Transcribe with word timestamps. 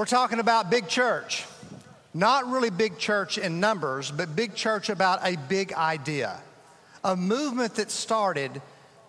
We're 0.00 0.06
talking 0.06 0.38
about 0.38 0.70
big 0.70 0.88
church. 0.88 1.44
Not 2.14 2.48
really 2.48 2.70
big 2.70 2.96
church 2.96 3.36
in 3.36 3.60
numbers, 3.60 4.10
but 4.10 4.34
big 4.34 4.54
church 4.54 4.88
about 4.88 5.20
a 5.22 5.36
big 5.36 5.74
idea. 5.74 6.40
A 7.04 7.14
movement 7.14 7.74
that 7.74 7.90
started 7.90 8.62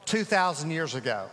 2,000 0.03 0.69
years 0.69 0.93
ago. 0.93 1.29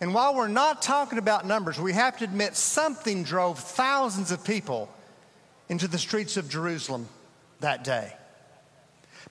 And 0.00 0.14
while 0.14 0.34
we're 0.34 0.48
not 0.48 0.80
talking 0.80 1.18
about 1.18 1.44
numbers, 1.44 1.78
we 1.78 1.92
have 1.92 2.16
to 2.20 2.24
admit 2.24 2.56
something 2.56 3.22
drove 3.22 3.58
thousands 3.58 4.30
of 4.30 4.42
people 4.44 4.88
into 5.70 5.86
the 5.86 5.98
streets 5.98 6.36
of 6.36 6.50
Jerusalem 6.50 7.08
that 7.60 7.84
day. 7.84 8.12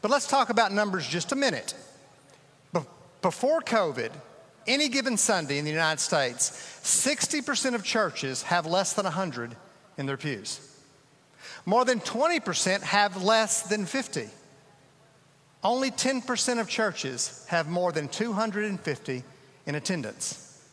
But 0.02 0.10
let's 0.10 0.26
talk 0.26 0.50
about 0.50 0.72
numbers 0.72 1.06
just 1.06 1.34
a 1.34 1.36
minute. 1.36 1.76
Be- 2.74 2.80
before 3.22 3.60
COVID, 3.60 4.12
any 4.66 4.88
given 4.88 5.18
Sunday 5.18 5.60
in 5.60 5.66
the 5.66 5.72
United 5.72 6.00
States, 6.00 6.52
60% 6.84 7.76
of 7.76 7.84
churches 7.84 8.44
have 8.44 8.66
less 8.66 8.94
than 8.94 9.04
100 9.04 9.56
in 9.98 10.06
their 10.06 10.16
pews. 10.16 10.66
More 11.66 11.84
than 11.84 12.00
20% 12.00 12.84
have 12.84 13.22
less 13.22 13.64
than 13.64 13.86
50. 13.86 14.30
Only 15.62 15.92
10% 15.92 16.62
of 16.62 16.70
churches 16.70 17.46
have 17.50 17.68
more 17.68 17.92
than 17.92 18.08
250 18.08 19.24
in 19.66 19.76
attendance. 19.76 20.64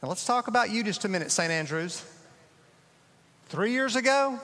Now 0.00 0.08
let's 0.08 0.24
talk 0.24 0.46
about 0.46 0.70
you 0.70 0.84
just 0.84 1.04
a 1.04 1.08
minute, 1.08 1.32
St. 1.32 1.50
Andrews. 1.50 2.04
Three 3.48 3.72
years 3.72 3.96
ago, 3.96 4.40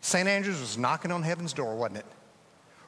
St. 0.00 0.28
Andrews 0.28 0.60
was 0.60 0.78
knocking 0.78 1.10
on 1.10 1.22
heaven's 1.22 1.52
door, 1.52 1.76
wasn't 1.76 1.98
it? 1.98 2.06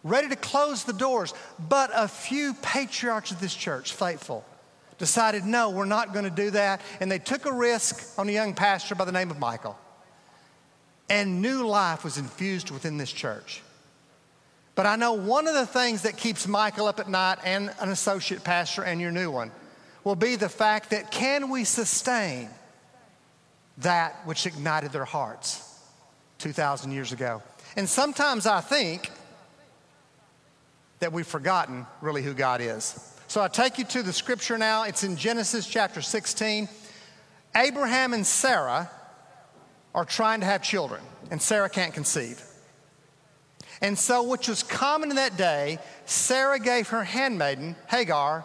Ready 0.02 0.28
to 0.28 0.36
close 0.36 0.84
the 0.84 0.92
doors, 0.92 1.32
but 1.58 1.90
a 1.94 2.06
few 2.06 2.54
patriarchs 2.54 3.30
of 3.30 3.40
this 3.40 3.54
church, 3.54 3.92
faithful, 3.94 4.44
decided, 4.98 5.44
no, 5.44 5.70
we're 5.70 5.86
not 5.86 6.12
going 6.12 6.24
to 6.24 6.30
do 6.30 6.50
that. 6.50 6.82
And 7.00 7.10
they 7.10 7.18
took 7.18 7.46
a 7.46 7.52
risk 7.52 8.18
on 8.18 8.28
a 8.28 8.32
young 8.32 8.54
pastor 8.54 8.94
by 8.94 9.04
the 9.04 9.12
name 9.12 9.30
of 9.30 9.38
Michael. 9.38 9.78
And 11.08 11.40
new 11.40 11.66
life 11.66 12.04
was 12.04 12.18
infused 12.18 12.70
within 12.70 12.96
this 12.96 13.10
church. 13.10 13.62
But 14.74 14.86
I 14.86 14.96
know 14.96 15.12
one 15.12 15.46
of 15.46 15.54
the 15.54 15.66
things 15.66 16.02
that 16.02 16.16
keeps 16.16 16.46
Michael 16.46 16.86
up 16.86 17.00
at 17.00 17.08
night 17.08 17.38
and 17.44 17.72
an 17.80 17.90
associate 17.90 18.44
pastor 18.44 18.82
and 18.82 19.00
your 19.00 19.12
new 19.12 19.30
one 19.30 19.52
will 20.02 20.16
be 20.16 20.36
the 20.36 20.48
fact 20.48 20.90
that 20.90 21.10
can 21.10 21.48
we 21.48 21.64
sustain 21.64 22.50
that 23.78 24.26
which 24.26 24.46
ignited 24.46 24.92
their 24.92 25.04
hearts 25.04 25.78
2,000 26.38 26.92
years 26.92 27.12
ago? 27.12 27.42
And 27.76 27.88
sometimes 27.88 28.46
I 28.46 28.60
think 28.60 29.10
that 31.00 31.12
we've 31.12 31.26
forgotten 31.26 31.86
really 32.00 32.22
who 32.22 32.34
God 32.34 32.60
is. 32.60 32.98
So 33.26 33.42
I 33.42 33.48
take 33.48 33.78
you 33.78 33.84
to 33.84 34.02
the 34.02 34.12
scripture 34.12 34.56
now. 34.56 34.84
It's 34.84 35.02
in 35.02 35.16
Genesis 35.16 35.66
chapter 35.66 36.00
16. 36.00 36.68
Abraham 37.56 38.12
and 38.12 38.26
Sarah 38.26 38.90
are 39.94 40.04
trying 40.04 40.40
to 40.40 40.46
have 40.46 40.62
children, 40.62 41.02
and 41.30 41.40
Sarah 41.40 41.68
can't 41.68 41.94
conceive. 41.94 42.42
And 43.80 43.98
so, 43.98 44.22
which 44.22 44.48
was 44.48 44.62
common 44.62 45.10
in 45.10 45.16
that 45.16 45.36
day, 45.36 45.78
Sarah 46.06 46.58
gave 46.58 46.88
her 46.88 47.04
handmaiden, 47.04 47.76
Hagar, 47.88 48.44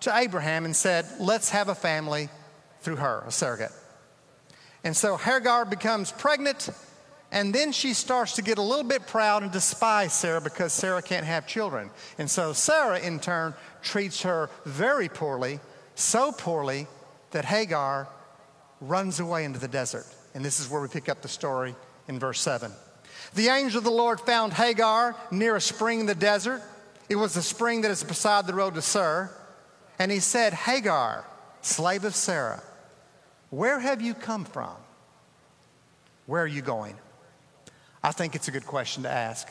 to 0.00 0.16
Abraham 0.16 0.64
and 0.64 0.74
said, 0.74 1.06
Let's 1.20 1.50
have 1.50 1.68
a 1.68 1.74
family 1.74 2.28
through 2.80 2.96
her, 2.96 3.22
a 3.26 3.30
surrogate. 3.30 3.72
And 4.86 4.96
so 4.96 5.16
Hagar 5.16 5.64
becomes 5.64 6.12
pregnant, 6.12 6.68
and 7.32 7.52
then 7.52 7.72
she 7.72 7.92
starts 7.92 8.36
to 8.36 8.42
get 8.42 8.56
a 8.56 8.62
little 8.62 8.84
bit 8.84 9.04
proud 9.08 9.42
and 9.42 9.50
despise 9.50 10.12
Sarah 10.12 10.40
because 10.40 10.72
Sarah 10.72 11.02
can't 11.02 11.26
have 11.26 11.44
children. 11.44 11.90
And 12.18 12.30
so 12.30 12.52
Sarah, 12.52 13.00
in 13.00 13.18
turn, 13.18 13.54
treats 13.82 14.22
her 14.22 14.48
very 14.64 15.08
poorly, 15.08 15.58
so 15.96 16.30
poorly 16.30 16.86
that 17.32 17.44
Hagar 17.44 18.06
runs 18.80 19.18
away 19.18 19.44
into 19.44 19.58
the 19.58 19.66
desert. 19.66 20.06
And 20.36 20.44
this 20.44 20.60
is 20.60 20.70
where 20.70 20.80
we 20.80 20.86
pick 20.86 21.08
up 21.08 21.20
the 21.20 21.26
story 21.26 21.74
in 22.06 22.20
verse 22.20 22.40
7. 22.40 22.70
The 23.34 23.48
angel 23.48 23.78
of 23.78 23.84
the 23.84 23.90
Lord 23.90 24.20
found 24.20 24.52
Hagar 24.52 25.16
near 25.32 25.56
a 25.56 25.60
spring 25.60 25.98
in 25.98 26.06
the 26.06 26.14
desert. 26.14 26.62
It 27.08 27.16
was 27.16 27.34
the 27.34 27.42
spring 27.42 27.80
that 27.80 27.90
is 27.90 28.04
beside 28.04 28.46
the 28.46 28.54
road 28.54 28.76
to 28.76 28.82
Shur. 28.82 29.32
And 29.98 30.12
he 30.12 30.20
said, 30.20 30.52
Hagar, 30.54 31.24
slave 31.60 32.04
of 32.04 32.14
Sarah, 32.14 32.62
where 33.50 33.78
have 33.78 34.02
you 34.02 34.14
come 34.14 34.44
from? 34.44 34.74
Where 36.26 36.42
are 36.42 36.46
you 36.46 36.62
going? 36.62 36.96
I 38.02 38.12
think 38.12 38.34
it's 38.34 38.48
a 38.48 38.50
good 38.50 38.66
question 38.66 39.04
to 39.04 39.10
ask. 39.10 39.48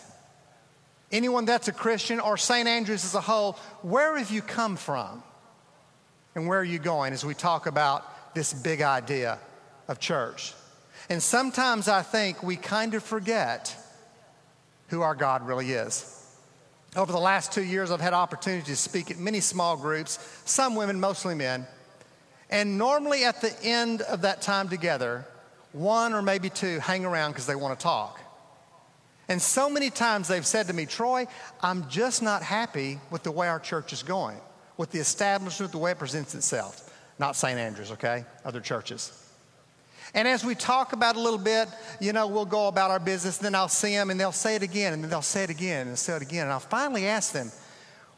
Anyone 1.11 1.45
that's 1.45 1.67
a 1.67 1.71
Christian 1.71 2.19
or 2.19 2.37
St. 2.37 2.67
Andrews 2.67 3.05
as 3.05 3.15
a 3.15 3.21
whole, 3.21 3.53
where 3.81 4.17
have 4.17 4.31
you 4.31 4.41
come 4.41 4.75
from? 4.75 5.23
And 6.35 6.47
where 6.47 6.59
are 6.59 6.63
you 6.63 6.79
going 6.79 7.13
as 7.13 7.23
we 7.23 7.33
talk 7.33 7.65
about 7.65 8.33
this 8.35 8.53
big 8.53 8.81
idea 8.81 9.39
of 9.87 9.99
church? 9.99 10.53
And 11.09 11.21
sometimes 11.21 11.87
I 11.87 12.01
think 12.01 12.43
we 12.43 12.55
kind 12.55 12.93
of 12.93 13.03
forget 13.03 13.75
who 14.89 15.01
our 15.01 15.15
God 15.15 15.47
really 15.47 15.71
is. 15.71 16.11
Over 16.95 17.11
the 17.11 17.19
last 17.19 17.51
two 17.51 17.63
years, 17.63 17.91
I've 17.91 18.01
had 18.01 18.13
opportunity 18.13 18.65
to 18.67 18.75
speak 18.75 19.11
at 19.11 19.17
many 19.17 19.39
small 19.41 19.77
groups, 19.77 20.17
some 20.45 20.75
women, 20.75 20.99
mostly 20.99 21.35
men. 21.35 21.67
And 22.49 22.77
normally 22.77 23.23
at 23.23 23.41
the 23.41 23.53
end 23.63 24.01
of 24.03 24.21
that 24.21 24.41
time 24.41 24.69
together, 24.69 25.25
one 25.71 26.13
or 26.13 26.21
maybe 26.21 26.49
two 26.49 26.79
hang 26.79 27.05
around 27.05 27.31
because 27.31 27.47
they 27.47 27.55
want 27.55 27.77
to 27.77 27.83
talk. 27.83 28.19
And 29.27 29.41
so 29.41 29.69
many 29.69 29.89
times 29.89 30.27
they've 30.27 30.45
said 30.45 30.67
to 30.67 30.73
me, 30.73 30.85
Troy, 30.85 31.25
I'm 31.61 31.89
just 31.89 32.21
not 32.21 32.43
happy 32.43 32.99
with 33.09 33.23
the 33.23 33.31
way 33.31 33.47
our 33.47 33.59
church 33.59 33.91
is 33.91 34.03
going, 34.03 34.37
with 34.77 34.91
the 34.91 34.99
establishment, 34.99 35.71
the 35.71 35.79
way 35.79 35.91
it 35.91 35.99
presents 35.99 36.35
itself. 36.35 36.93
Not 37.17 37.35
St. 37.35 37.57
Andrews, 37.57 37.91
okay? 37.91 38.23
Other 38.43 38.59
churches. 38.59 39.21
And 40.13 40.27
as 40.27 40.45
we 40.45 40.53
talk 40.53 40.93
about 40.93 41.15
a 41.15 41.19
little 41.19 41.39
bit, 41.39 41.67
you 41.99 42.13
know, 42.13 42.27
we'll 42.27 42.45
go 42.45 42.67
about 42.67 42.91
our 42.91 42.99
business, 42.99 43.37
and 43.37 43.45
then 43.45 43.55
I'll 43.55 43.67
see 43.67 43.95
them, 43.95 44.11
and 44.11 44.19
they'll 44.19 44.31
say 44.31 44.55
it 44.55 44.61
again, 44.63 44.93
and 44.93 45.03
then 45.03 45.09
they'll 45.09 45.21
say 45.21 45.43
it 45.43 45.49
again, 45.49 45.87
and 45.87 45.97
say 45.97 46.15
it 46.15 46.21
again. 46.21 46.43
And 46.43 46.51
I'll 46.51 46.59
finally 46.59 47.07
ask 47.07 47.33
them, 47.33 47.51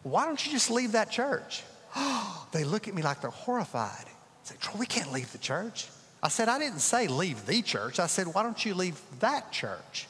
why 0.04 0.26
don't 0.26 0.44
you 0.46 0.52
just 0.52 0.70
leave 0.70 0.92
that 0.92 1.10
church? 1.10 1.64
they 2.52 2.66
look 2.66 2.88
at 2.88 2.94
me 2.94 3.02
like 3.02 3.22
they're 3.22 3.30
horrified. 3.30 4.06
Say, 4.48 4.56
Troy, 4.60 4.80
we 4.80 4.86
can't 4.86 5.12
leave 5.12 5.32
the 5.32 5.38
church. 5.38 5.88
I 6.22 6.30
said, 6.30 6.50
I 6.50 6.58
didn't 6.58 6.80
say 6.80 7.08
leave 7.08 7.46
the 7.46 7.62
church. 7.62 8.00
I 8.00 8.08
said, 8.08 8.28
why 8.28 8.44
don't 8.44 8.66
you 8.66 8.74
leave 8.74 9.00
that 9.20 9.52
church? 9.52 10.08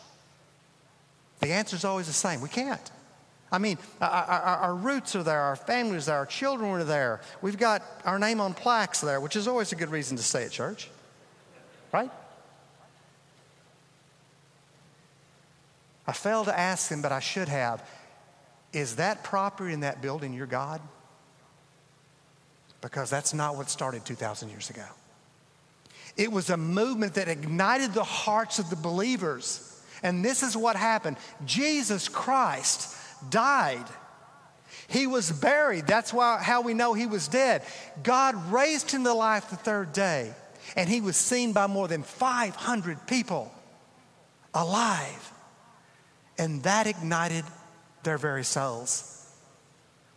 The 1.40 1.50
answer 1.50 1.76
is 1.76 1.86
always 1.86 2.08
the 2.08 2.14
same. 2.14 2.42
We 2.42 2.50
can't. 2.50 2.92
I 3.52 3.60
mean, 3.60 3.78
our, 4.02 4.10
our, 4.10 4.58
our, 4.58 4.76
roots 4.76 5.16
are 5.16 5.24
there, 5.24 5.40
our 5.40 5.56
families 5.56 6.08
are 6.08 6.12
there, 6.12 6.18
our 6.18 6.26
children 6.26 6.70
are 6.70 6.84
there. 6.84 7.22
We've 7.42 7.58
got 7.58 7.82
our 8.04 8.20
name 8.20 8.42
on 8.42 8.54
plaques 8.54 9.02
there, 9.02 9.22
which 9.22 9.36
is 9.36 9.48
always 9.48 9.72
a 9.72 9.76
good 9.76 9.90
reason 9.90 10.18
to 10.18 10.24
stay 10.24 10.44
at 10.44 10.52
church 10.52 10.90
right? 11.92 12.12
I 16.06 16.12
failed 16.14 16.46
to 16.46 16.58
ask 16.58 16.90
him, 16.90 17.02
but 17.02 17.12
I 17.12 17.20
should 17.20 17.50
have. 17.50 17.88
Is 18.74 18.98
that 18.98 19.24
property 19.24 19.74
in 19.74 19.82
that 19.82 20.02
building 20.02 20.34
your 20.34 20.48
God? 20.48 20.82
Because 22.82 23.10
that's 23.10 23.34
not 23.34 23.56
what 23.56 23.70
started 23.70 24.06
2,000 24.06 24.50
years 24.50 24.70
ago. 24.70 24.86
It 26.16 26.32
was 26.32 26.50
a 26.50 26.58
movement 26.58 27.16
that 27.16 27.28
ignited 27.28 27.94
the 27.94 28.04
hearts 28.04 28.60
of 28.60 28.70
the 28.70 28.76
believers. 28.76 29.64
And 30.04 30.24
this 30.24 30.44
is 30.44 30.56
what 30.58 30.76
happened 30.76 31.18
Jesus 31.46 32.08
Christ 32.10 32.96
died. 33.30 33.86
He 34.88 35.06
was 35.06 35.32
buried. 35.32 35.86
That's 35.86 36.14
why, 36.14 36.40
how 36.42 36.62
we 36.62 36.74
know 36.74 36.94
he 36.94 37.08
was 37.08 37.28
dead. 37.28 37.64
God 38.04 38.52
raised 38.52 38.92
him 38.92 39.04
to 39.04 39.14
life 39.14 39.50
the 39.50 39.56
third 39.58 39.92
day 39.92 40.34
and 40.76 40.90
he 40.90 41.02
was 41.02 41.16
seen 41.16 41.54
by 41.54 41.68
more 41.68 41.88
than 41.88 42.04
500 42.04 43.08
people 43.08 43.52
alive. 44.54 45.32
And 46.38 46.64
that 46.64 46.88
ignited 46.88 47.46
their 48.04 48.18
very 48.18 48.44
souls. 48.44 49.14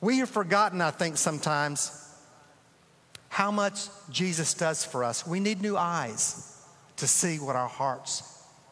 We 0.01 0.19
have 0.19 0.31
forgotten, 0.31 0.81
I 0.81 0.91
think, 0.91 1.17
sometimes 1.17 2.00
how 3.31 3.51
much 3.51 3.87
Jesus 4.11 4.53
does 4.53 4.85
for 4.85 5.03
us. 5.03 5.27
We 5.27 5.41
need 5.41 5.63
new 5.63 5.77
eyes 5.77 6.63
to 6.97 7.07
see 7.07 7.39
what 7.39 7.57
our 7.57 7.69
hearts 7.69 8.23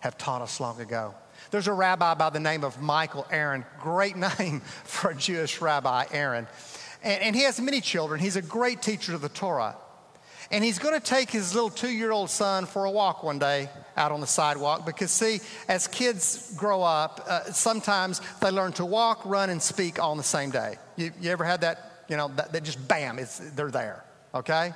have 0.00 0.18
taught 0.18 0.42
us 0.42 0.60
long 0.60 0.80
ago. 0.80 1.14
There's 1.50 1.68
a 1.68 1.72
rabbi 1.72 2.14
by 2.14 2.30
the 2.30 2.40
name 2.40 2.64
of 2.64 2.82
Michael 2.82 3.26
Aaron, 3.30 3.64
great 3.80 4.16
name 4.38 4.60
for 4.84 5.10
a 5.10 5.14
Jewish 5.14 5.60
rabbi, 5.60 6.04
Aaron. 6.12 6.46
And, 7.02 7.22
and 7.22 7.36
he 7.36 7.42
has 7.42 7.60
many 7.60 7.80
children. 7.80 8.20
He's 8.20 8.36
a 8.36 8.42
great 8.42 8.82
teacher 8.82 9.14
of 9.14 9.20
the 9.20 9.28
Torah. 9.28 9.76
And 10.50 10.64
he's 10.64 10.78
going 10.78 10.94
to 10.94 11.00
take 11.00 11.30
his 11.30 11.54
little 11.54 11.70
two 11.70 11.90
year 11.90 12.10
old 12.10 12.28
son 12.28 12.66
for 12.66 12.84
a 12.84 12.90
walk 12.90 13.22
one 13.22 13.38
day 13.38 13.68
out 13.96 14.12
on 14.12 14.20
the 14.20 14.26
sidewalk 14.26 14.86
because, 14.86 15.10
see, 15.12 15.40
as 15.68 15.86
kids 15.86 16.52
grow 16.56 16.82
up, 16.82 17.24
uh, 17.28 17.44
sometimes 17.52 18.20
they 18.40 18.50
learn 18.50 18.72
to 18.72 18.84
walk, 18.84 19.24
run, 19.24 19.50
and 19.50 19.62
speak 19.62 20.00
all 20.00 20.10
on 20.10 20.16
the 20.16 20.22
same 20.22 20.50
day. 20.50 20.76
You, 20.96 21.12
you 21.20 21.30
ever 21.30 21.44
had 21.44 21.60
that? 21.60 22.04
You 22.08 22.16
know, 22.16 22.28
that, 22.36 22.52
that 22.52 22.64
just 22.64 22.88
bam, 22.88 23.18
it's, 23.18 23.38
they're 23.38 23.70
there, 23.70 24.02
okay? 24.34 24.72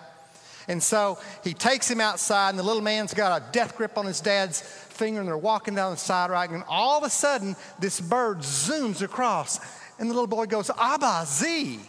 And 0.69 0.83
so 0.83 1.19
he 1.43 1.55
takes 1.55 1.91
him 1.91 2.01
outside, 2.01 2.51
and 2.51 2.59
the 2.59 2.63
little 2.63 2.83
man's 2.83 3.15
got 3.15 3.41
a 3.41 3.53
death 3.53 3.77
grip 3.77 3.99
on 3.99 4.07
his 4.07 4.21
dad's 4.21 4.61
finger, 4.61 5.21
and 5.21 5.29
they're 5.29 5.37
walking 5.37 5.75
down 5.75 5.91
the 5.91 5.97
side 5.97 6.31
right. 6.31 6.49
And 6.49 6.65
all 6.69 6.99
of 6.99 7.05
a 7.05 7.11
sudden, 7.11 7.57
this 7.81 8.01
bird 8.01 8.39
zooms 8.39 9.03
across, 9.03 9.59
and 9.99 10.09
the 10.09 10.15
little 10.15 10.29
boy 10.29 10.47
goes, 10.47 10.71
Abba, 10.79 11.25
Z. 11.27 11.81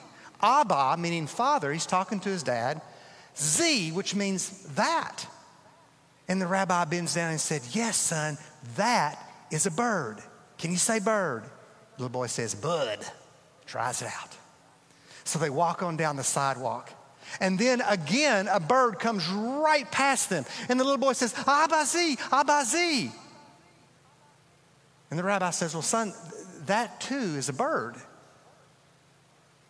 Abba, 0.41 0.97
meaning 0.97 1.27
father, 1.27 1.71
he's 1.71 1.85
talking 1.85 2.19
to 2.21 2.29
his 2.29 2.43
dad. 2.43 2.81
Z, 3.37 3.91
which 3.91 4.15
means 4.15 4.63
that. 4.75 5.25
And 6.27 6.41
the 6.41 6.47
rabbi 6.47 6.85
bends 6.85 7.15
down 7.15 7.31
and 7.31 7.39
said, 7.39 7.61
Yes, 7.71 7.97
son, 7.97 8.37
that 8.75 9.17
is 9.51 9.65
a 9.65 9.71
bird. 9.71 10.21
Can 10.57 10.71
you 10.71 10.77
say 10.77 10.99
bird? 10.99 11.43
The 11.43 12.03
little 12.03 12.09
boy 12.09 12.27
says, 12.27 12.55
Bud. 12.55 12.99
Tries 13.65 14.01
it 14.01 14.07
out. 14.07 14.37
So 15.23 15.39
they 15.39 15.49
walk 15.49 15.83
on 15.83 15.95
down 15.95 16.15
the 16.15 16.23
sidewalk. 16.23 16.91
And 17.39 17.57
then 17.57 17.81
again, 17.81 18.47
a 18.47 18.59
bird 18.59 18.99
comes 18.99 19.27
right 19.27 19.89
past 19.91 20.29
them. 20.29 20.45
And 20.69 20.79
the 20.79 20.83
little 20.83 20.99
boy 20.99 21.13
says, 21.13 21.33
Abazi, 21.33 22.17
Abazi. 22.17 23.11
And 25.09 25.19
the 25.19 25.23
rabbi 25.23 25.51
says, 25.51 25.73
Well, 25.73 25.81
son, 25.81 26.13
that 26.65 26.99
too 27.01 27.15
is 27.15 27.49
a 27.49 27.53
bird. 27.53 27.95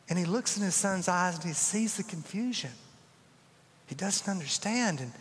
And 0.09 0.19
he 0.19 0.25
looks 0.25 0.57
in 0.57 0.63
his 0.63 0.75
son's 0.75 1.07
eyes 1.07 1.35
and 1.35 1.43
he 1.43 1.53
sees 1.53 1.97
the 1.97 2.03
confusion. 2.03 2.71
He 3.87 3.95
doesn't 3.95 4.29
understand. 4.29 4.99
And, 4.99 5.11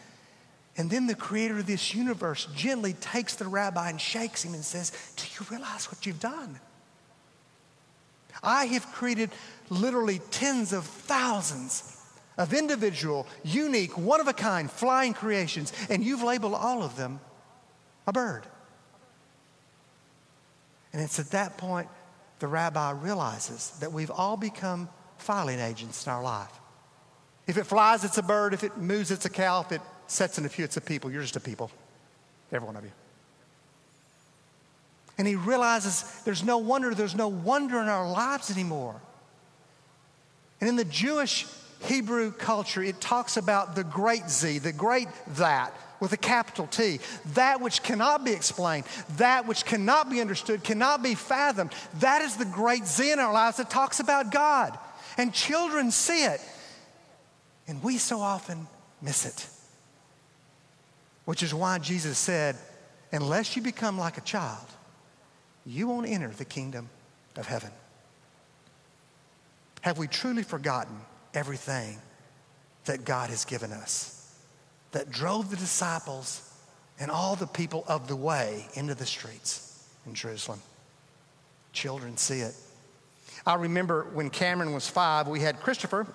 and 0.77 0.91
then 0.91 1.07
the 1.07 1.15
creator 1.15 1.59
of 1.59 1.67
this 1.67 1.95
universe 1.95 2.49
gently 2.55 2.95
takes 2.95 3.37
the 3.37 3.47
rabbi 3.47 3.91
and 3.91 4.01
shakes 4.01 4.45
him 4.45 4.55
and 4.55 4.65
says, 4.65 4.93
Do 5.17 5.25
you 5.39 5.47
realize 5.51 5.87
what 5.87 6.05
you've 6.07 6.21
done? 6.21 6.59
I 8.43 8.67
have 8.67 8.91
created 8.93 9.31
literally 9.71 10.21
tens 10.31 10.73
of 10.73 10.85
thousands 10.85 12.02
of 12.39 12.53
individual, 12.53 13.27
unique, 13.45 13.97
one 13.97 14.21
of 14.21 14.29
a 14.29 14.33
kind 14.33 14.71
flying 14.71 15.13
creations, 15.13 15.73
and 15.91 16.03
you've 16.03 16.23
labeled 16.23 16.55
all 16.55 16.83
of 16.83 16.97
them 16.97 17.21
a 18.07 18.13
bird. 18.13 18.47
And 20.93 21.01
it's 21.01 21.19
at 21.19 21.31
that 21.31 21.57
point 21.57 21.89
the 22.39 22.47
rabbi 22.49 22.91
realizes 22.91 23.71
that 23.81 23.93
we've 23.93 24.11
all 24.11 24.37
become 24.37 24.89
filing 25.19 25.61
agents 25.61 26.07
in 26.07 26.13
our 26.13 26.23
life. 26.23 26.51
If 27.47 27.57
it 27.57 27.65
flies, 27.65 28.05
it's 28.05 28.19
a 28.19 28.23
bird. 28.23 28.55
If 28.55 28.65
it 28.65 28.77
moves, 28.77 29.11
it's 29.11 29.25
a 29.25 29.31
cow. 29.31 29.61
If 29.61 29.73
it 29.73 29.81
sets 30.07 30.39
in 30.39 30.45
a 30.45 30.49
pew, 30.49 30.65
it's 30.65 30.77
a 30.77 30.81
people. 30.81 31.11
You're 31.11 31.23
just 31.23 31.37
a 31.37 31.41
people, 31.41 31.71
every 32.51 32.67
one 32.67 32.77
of 32.77 32.85
you. 32.85 32.93
And 35.19 35.29
he 35.29 35.37
realizes 35.37 36.23
there's 36.25 36.43
no 36.43 36.59
wonder, 36.59 36.95
there's 36.95 37.15
no 37.15 37.29
wonder 37.29 37.81
in 37.81 37.89
our 37.89 38.11
lives 38.11 38.51
anymore. 38.51 39.01
And 40.61 40.69
in 40.69 40.77
the 40.77 40.85
Jewish 40.85 41.47
Hebrew 41.85 42.33
culture, 42.33 42.83
it 42.83 43.01
talks 43.01 43.37
about 43.37 43.75
the 43.75 43.85
great 43.85 44.29
Z, 44.29 44.59
the 44.59 44.73
great 44.73 45.09
that, 45.37 45.75
with 46.01 46.13
a 46.13 46.17
capital 46.17 46.67
T. 46.67 47.01
That 47.35 47.61
which 47.61 47.83
cannot 47.83 48.25
be 48.25 48.33
explained, 48.33 48.85
that 49.19 49.47
which 49.47 49.65
cannot 49.65 50.11
be 50.11 50.21
understood, 50.21 50.65
cannot 50.65 51.03
be 51.03 51.15
fathomed. 51.15 51.73
That 52.01 52.23
is 52.23 52.37
the 52.37 52.45
great 52.45 52.87
Z 52.87 53.13
in 53.13 53.19
our 53.19 53.33
lives 53.33 53.57
that 53.57 53.71
talks 53.71 54.01
about 54.01 54.31
God. 54.31 54.79
And 55.17 55.33
children 55.33 55.91
see 55.91 56.25
it. 56.25 56.41
And 57.69 57.83
we 57.83 57.99
so 57.99 58.21
often 58.21 58.67
miss 59.01 59.27
it. 59.27 59.47
Which 61.25 61.43
is 61.43 61.55
why 61.55 61.79
Jesus 61.79 62.19
said, 62.19 62.57
unless 63.13 63.55
you 63.55 63.63
become 63.63 63.99
like 63.99 64.19
a 64.19 64.23
child, 64.23 64.67
you 65.65 65.87
won't 65.87 66.09
enter 66.09 66.29
the 66.29 66.45
kingdom 66.45 66.89
of 67.37 67.47
heaven. 67.47 67.71
Have 69.83 69.99
we 69.99 70.07
truly 70.07 70.43
forgotten 70.43 70.97
everything 71.35 71.99
that 72.85 73.05
God 73.05 73.31
has 73.31 73.45
given 73.45 73.73
us 73.73 74.19
that 74.93 75.11
drove 75.11 75.51
the 75.51 75.57
disciples 75.57 76.49
and 76.99 77.11
all 77.11 77.37
the 77.37 77.47
people 77.47 77.85
of 77.89 78.09
the 78.09 78.17
way 78.17 78.67
into 78.75 78.95
the 78.95 79.07
streets 79.07 79.89
in 80.07 80.15
Jerusalem? 80.15 80.61
Children 81.73 82.17
see 82.17 82.41
it. 82.41 82.55
I 83.47 83.55
remember 83.55 84.07
when 84.13 84.31
Cameron 84.31 84.73
was 84.73 84.89
five, 84.89 85.27
we 85.27 85.41
had 85.41 85.61
Christopher, 85.61 86.07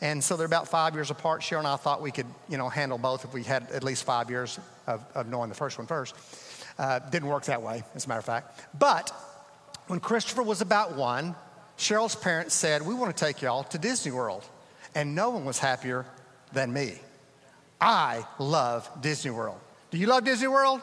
and 0.00 0.24
so 0.24 0.36
they're 0.36 0.46
about 0.46 0.68
five 0.68 0.94
years 0.94 1.10
apart. 1.10 1.42
Cheryl 1.42 1.58
and 1.58 1.68
I 1.68 1.76
thought 1.76 2.00
we 2.00 2.10
could, 2.10 2.26
you 2.48 2.56
know, 2.56 2.68
handle 2.68 2.98
both 2.98 3.24
if 3.24 3.34
we 3.34 3.42
had 3.42 3.70
at 3.70 3.84
least 3.84 4.04
five 4.04 4.30
years 4.30 4.58
of, 4.86 5.04
of 5.14 5.28
knowing 5.28 5.48
the 5.50 5.54
first 5.54 5.78
one 5.78 5.86
first. 5.86 6.14
Uh, 6.78 6.98
didn't 7.10 7.28
work 7.28 7.44
that 7.44 7.60
way, 7.60 7.82
as 7.94 8.06
a 8.06 8.08
matter 8.08 8.20
of 8.20 8.24
fact. 8.24 8.66
But 8.78 9.12
when 9.88 10.00
Christopher 10.00 10.42
was 10.42 10.62
about 10.62 10.96
one, 10.96 11.34
Cheryl's 11.80 12.14
parents 12.14 12.54
said, 12.54 12.86
We 12.86 12.94
want 12.94 13.16
to 13.16 13.24
take 13.24 13.40
y'all 13.40 13.64
to 13.64 13.78
Disney 13.78 14.12
World. 14.12 14.44
And 14.94 15.14
no 15.14 15.30
one 15.30 15.44
was 15.44 15.58
happier 15.58 16.04
than 16.52 16.72
me. 16.72 16.98
I 17.80 18.26
love 18.38 18.88
Disney 19.00 19.30
World. 19.30 19.58
Do 19.90 19.96
you 19.96 20.06
love 20.06 20.24
Disney 20.24 20.48
World? 20.48 20.82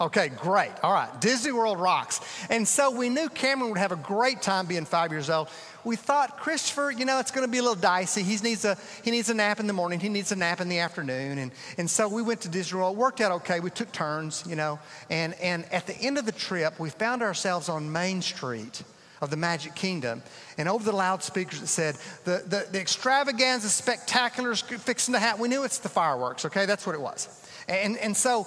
Okay, 0.00 0.28
great. 0.28 0.70
All 0.82 0.92
right, 0.92 1.20
Disney 1.20 1.52
World 1.52 1.80
rocks. 1.80 2.20
And 2.50 2.66
so 2.66 2.90
we 2.90 3.08
knew 3.08 3.28
Cameron 3.28 3.70
would 3.70 3.78
have 3.78 3.92
a 3.92 3.96
great 3.96 4.42
time 4.42 4.66
being 4.66 4.84
five 4.84 5.10
years 5.12 5.28
old. 5.28 5.48
We 5.84 5.96
thought, 5.96 6.38
Christopher, 6.38 6.90
you 6.90 7.04
know, 7.04 7.18
it's 7.18 7.30
going 7.30 7.46
to 7.46 7.50
be 7.50 7.58
a 7.58 7.62
little 7.62 7.80
dicey. 7.80 8.22
He 8.22 8.36
needs 8.36 8.64
a, 8.64 8.76
he 9.04 9.10
needs 9.10 9.28
a 9.28 9.34
nap 9.34 9.60
in 9.60 9.66
the 9.66 9.72
morning, 9.72 10.00
he 10.00 10.08
needs 10.08 10.32
a 10.32 10.36
nap 10.36 10.60
in 10.60 10.68
the 10.68 10.78
afternoon. 10.78 11.38
And, 11.38 11.52
and 11.78 11.90
so 11.90 12.08
we 12.08 12.22
went 12.22 12.40
to 12.42 12.48
Disney 12.48 12.78
World. 12.78 12.96
It 12.96 12.98
worked 12.98 13.20
out 13.20 13.32
okay. 13.32 13.60
We 13.60 13.70
took 13.70 13.92
turns, 13.92 14.44
you 14.48 14.56
know. 14.56 14.78
And, 15.10 15.34
and 15.34 15.64
at 15.72 15.86
the 15.86 15.96
end 15.96 16.18
of 16.18 16.26
the 16.26 16.32
trip, 16.32 16.78
we 16.80 16.90
found 16.90 17.22
ourselves 17.22 17.68
on 17.68 17.90
Main 17.90 18.22
Street 18.22 18.82
of 19.20 19.30
the 19.30 19.36
Magic 19.36 19.74
Kingdom. 19.74 20.22
And 20.56 20.68
over 20.68 20.84
the 20.84 20.96
loudspeakers, 20.96 21.62
it 21.62 21.66
said, 21.66 21.96
the, 22.24 22.42
the, 22.46 22.66
the 22.70 22.80
extravaganza, 22.80 23.68
spectaculars 23.68 24.62
fixing 24.62 25.14
to 25.14 25.20
happen. 25.20 25.40
We 25.40 25.48
knew 25.48 25.64
it's 25.64 25.78
the 25.78 25.88
fireworks, 25.88 26.44
okay? 26.44 26.66
That's 26.66 26.86
what 26.86 26.94
it 26.94 27.00
was. 27.00 27.28
And, 27.68 27.96
and 27.98 28.16
so, 28.16 28.46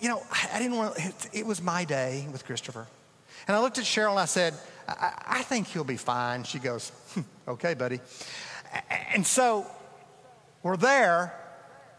you 0.00 0.08
know, 0.08 0.22
I 0.52 0.58
didn't 0.58 0.76
want 0.76 0.96
to, 0.96 1.38
it 1.38 1.46
was 1.46 1.60
my 1.60 1.84
day 1.84 2.26
with 2.32 2.44
Christopher. 2.44 2.86
And 3.46 3.56
I 3.56 3.60
looked 3.60 3.78
at 3.78 3.84
Cheryl 3.84 4.10
and 4.10 4.20
I 4.20 4.26
said, 4.26 4.54
I, 4.88 5.12
I 5.26 5.42
think 5.42 5.66
he'll 5.66 5.84
be 5.84 5.96
fine. 5.96 6.44
She 6.44 6.58
goes, 6.58 6.90
hmm, 7.14 7.22
okay, 7.48 7.74
buddy. 7.74 8.00
And 9.12 9.26
so 9.26 9.66
we're 10.62 10.76
there, 10.76 11.34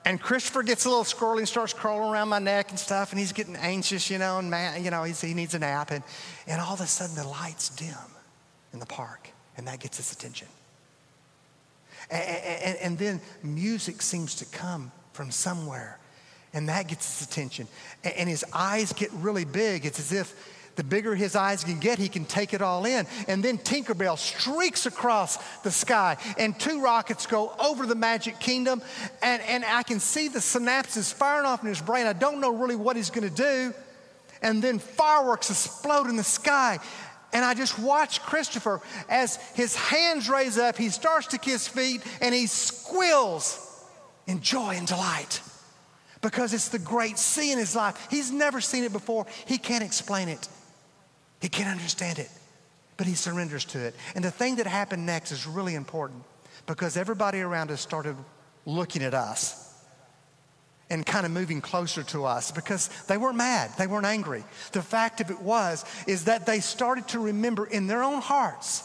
and 0.06 0.22
Christopher 0.22 0.64
gets 0.64 0.86
a 0.86 0.90
little 0.90 1.04
squirrely 1.04 1.48
starts 1.48 1.74
crawling 1.74 2.12
around 2.12 2.30
my 2.30 2.40
neck 2.40 2.70
and 2.70 2.80
stuff, 2.80 3.12
and 3.12 3.20
he's 3.20 3.34
getting 3.34 3.56
anxious, 3.56 4.10
you 4.10 4.18
know, 4.18 4.40
and 4.40 4.50
man, 4.50 4.84
you 4.84 4.92
know, 4.92 5.04
he 5.04 5.34
needs 5.34 5.54
a 5.54 5.60
nap. 5.60 5.92
And, 5.92 6.04
and 6.48 6.62
all 6.62 6.74
of 6.74 6.82
a 6.82 6.88
sudden, 6.88 7.16
the 7.16 7.28
lights 7.28 7.70
dim 7.70 7.94
in 8.74 8.80
the 8.80 8.86
park, 8.86 9.30
and 9.58 9.68
that 9.68 9.80
gets 9.80 9.98
his 9.98 10.12
attention. 10.12 10.48
And, 12.10 12.24
and, 12.24 12.78
and 12.78 12.98
then 12.98 13.22
music 13.44 14.02
seems 14.02 14.36
to 14.36 14.46
come 14.46 14.92
from 15.14 15.32
somewhere, 15.32 16.00
and 16.54 16.70
that 16.70 16.88
gets 16.88 17.20
his 17.20 17.28
attention. 17.28 17.68
And, 18.04 18.14
and 18.16 18.30
his 18.30 18.46
eyes 18.54 18.94
get 18.94 19.12
really 19.14 19.46
big. 19.46 19.86
It's 19.86 20.00
as 20.00 20.12
if 20.12 20.34
the 20.80 20.84
bigger 20.86 21.14
his 21.14 21.36
eyes 21.36 21.66
can 21.66 21.78
get, 21.78 22.00
he 22.00 22.08
can 22.08 22.24
take 22.24 22.54
it 22.54 22.62
all 22.62 22.86
in. 22.86 23.06
And 23.28 23.44
then 23.44 23.58
Tinkerbell 23.58 24.18
streaks 24.18 24.86
across 24.86 25.36
the 25.58 25.72
sky, 25.72 26.16
and 26.38 26.58
two 26.58 26.82
rockets 26.82 27.28
go 27.28 27.52
over 27.60 27.86
the 27.86 27.96
Magic 27.96 28.40
Kingdom. 28.40 28.82
And, 29.22 29.42
and 29.42 29.66
I 29.66 29.84
can 29.84 30.00
see 30.00 30.30
the 30.30 30.40
synapses 30.40 31.14
firing 31.14 31.46
off 31.46 31.64
in 31.64 31.68
his 31.68 31.82
brain. 31.82 32.08
I 32.08 32.14
don't 32.14 32.40
know 32.40 32.56
really 32.56 32.78
what 32.78 32.96
he's 32.96 33.10
going 33.10 33.28
to 33.28 33.36
do. 33.36 33.74
And 34.42 34.64
then 34.64 34.80
fireworks 34.80 35.50
explode 35.50 36.08
in 36.08 36.16
the 36.16 36.24
sky. 36.24 36.80
And 37.34 37.44
I 37.44 37.56
just 37.56 37.78
watch 37.78 38.22
Christopher 38.24 38.80
as 39.10 39.36
his 39.56 39.76
hands 39.76 40.30
raise 40.30 40.58
up, 40.58 40.78
he 40.78 40.88
starts 40.88 41.28
to 41.28 41.38
kiss 41.38 41.68
feet, 41.68 42.02
and 42.22 42.34
he 42.34 42.48
squeals 42.48 43.84
in 44.28 44.40
joy 44.40 44.76
and 44.78 44.88
delight 44.88 45.42
because 46.22 46.54
it's 46.54 46.70
the 46.70 46.80
great 46.80 47.18
sea 47.18 47.52
in 47.52 47.58
his 47.58 47.76
life. 47.76 48.08
He's 48.10 48.32
never 48.32 48.62
seen 48.62 48.86
it 48.86 48.94
before, 48.94 49.26
he 49.46 49.58
can't 49.58 49.84
explain 49.84 50.30
it. 50.30 50.48
He 51.42 51.50
can't 51.50 51.70
understand 51.70 52.20
it, 52.20 52.30
but 52.98 53.08
he 53.08 53.16
surrenders 53.16 53.66
to 53.66 53.80
it. 53.80 53.96
And 54.16 54.24
the 54.24 54.32
thing 54.32 54.58
that 54.58 54.68
happened 54.68 55.06
next 55.06 55.32
is 55.32 55.48
really 55.48 55.76
important 55.76 56.24
because 56.66 56.98
everybody 56.98 57.42
around 57.42 57.72
us 57.72 57.82
started 57.82 58.16
looking 58.66 59.04
at 59.04 59.14
us 59.14 59.66
and 60.90 61.06
kind 61.06 61.26
of 61.26 61.32
moving 61.32 61.62
closer 61.62 62.04
to 62.04 62.26
us 62.26 62.52
because 62.52 62.90
they 63.08 63.18
weren't 63.18 63.38
mad, 63.38 63.72
they 63.78 63.88
weren't 63.88 64.06
angry. 64.06 64.44
The 64.72 64.82
fact 64.82 65.22
of 65.22 65.30
it 65.30 65.42
was 65.42 65.86
is 66.08 66.26
that 66.26 66.46
they 66.46 66.60
started 66.60 67.08
to 67.10 67.20
remember 67.20 67.66
in 67.66 67.88
their 67.88 68.04
own 68.04 68.22
hearts 68.22 68.84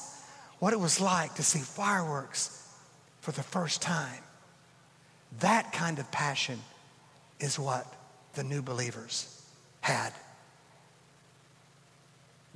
what 0.59 0.73
it 0.73 0.81
was 0.81 1.01
like 1.01 1.35
to 1.35 1.43
see 1.43 1.61
fireworks 1.61 2.61
for 3.21 3.33
the 3.33 3.43
first 3.43 3.83
time. 3.83 4.23
That 5.41 5.73
kind 5.73 5.99
of 5.99 6.11
passion 6.13 6.61
is 7.41 7.59
what 7.59 7.87
the 8.35 8.45
new 8.45 8.63
believers 8.63 9.43
had. 9.81 10.13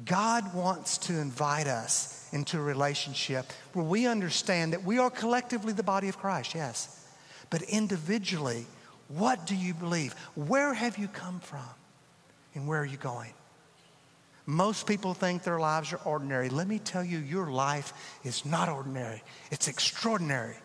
God 0.05 0.55
wants 0.55 0.99
to 0.99 1.19
invite 1.19 1.67
us 1.67 2.29
into 2.33 2.59
a 2.59 2.63
relationship 2.63 3.47
where 3.73 3.85
we 3.85 4.07
understand 4.07 4.73
that 4.73 4.85
we 4.85 4.99
are 4.99 5.11
collectively 5.11 5.73
the 5.73 5.83
body 5.83 6.09
of 6.09 6.19
Christ, 6.19 6.55
yes. 6.55 7.07
But 7.51 7.63
individually, 7.63 8.67
what 9.09 9.47
do 9.47 9.57
you 9.57 9.75
believe? 9.75 10.13
Where 10.35 10.73
have 10.75 10.99
you 10.99 11.09
come 11.09 11.41
from? 11.41 11.65
And 12.55 12.69
where 12.69 12.81
are 12.81 12.87
you 12.87 12.97
going? 12.97 13.33
Most 14.47 14.87
people 14.87 15.15
think 15.15 15.43
their 15.43 15.59
lives 15.59 15.93
are 15.93 16.01
ordinary. 16.05 16.49
Let 16.49 16.69
me 16.69 16.79
tell 16.79 17.05
you, 17.05 17.19
your 17.19 17.51
life 17.51 17.93
is 18.25 18.47
not 18.47 18.69
ordinary, 18.69 19.23
it's 19.51 19.69
extraordinary 19.69 20.57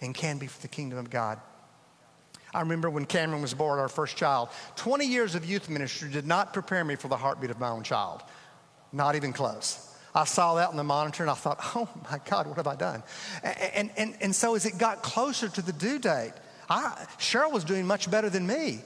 and 0.00 0.14
can 0.14 0.38
be 0.38 0.46
for 0.46 0.60
the 0.62 0.68
kingdom 0.68 0.98
of 0.98 1.10
God 1.10 1.40
I 2.52 2.60
remember 2.60 2.90
when 2.90 3.04
Cameron 3.04 3.42
was 3.42 3.54
born, 3.54 3.78
our 3.78 3.88
first 3.88 4.16
child. 4.16 4.48
20 4.76 5.06
years 5.06 5.34
of 5.34 5.44
youth 5.44 5.68
ministry 5.68 6.10
did 6.10 6.26
not 6.26 6.52
prepare 6.52 6.84
me 6.84 6.96
for 6.96 7.08
the 7.08 7.16
heartbeat 7.16 7.50
of 7.50 7.60
my 7.60 7.68
own 7.68 7.82
child, 7.82 8.22
not 8.92 9.16
even 9.16 9.32
close. 9.32 9.86
I 10.14 10.24
saw 10.24 10.56
that 10.56 10.68
on 10.70 10.76
the 10.76 10.84
monitor 10.84 11.22
and 11.22 11.30
I 11.30 11.34
thought, 11.34 11.58
oh 11.76 11.88
my 12.10 12.18
God, 12.28 12.46
what 12.46 12.56
have 12.56 12.66
I 12.66 12.76
done? 12.76 13.02
And, 13.42 13.90
and, 13.96 14.16
and 14.20 14.34
so 14.34 14.54
as 14.54 14.66
it 14.66 14.78
got 14.78 15.02
closer 15.02 15.48
to 15.48 15.62
the 15.62 15.72
due 15.72 15.98
date, 15.98 16.32
I, 16.68 17.06
Cheryl 17.18 17.52
was 17.52 17.64
doing 17.64 17.86
much 17.86 18.10
better 18.10 18.30
than 18.30 18.46
me. 18.46 18.80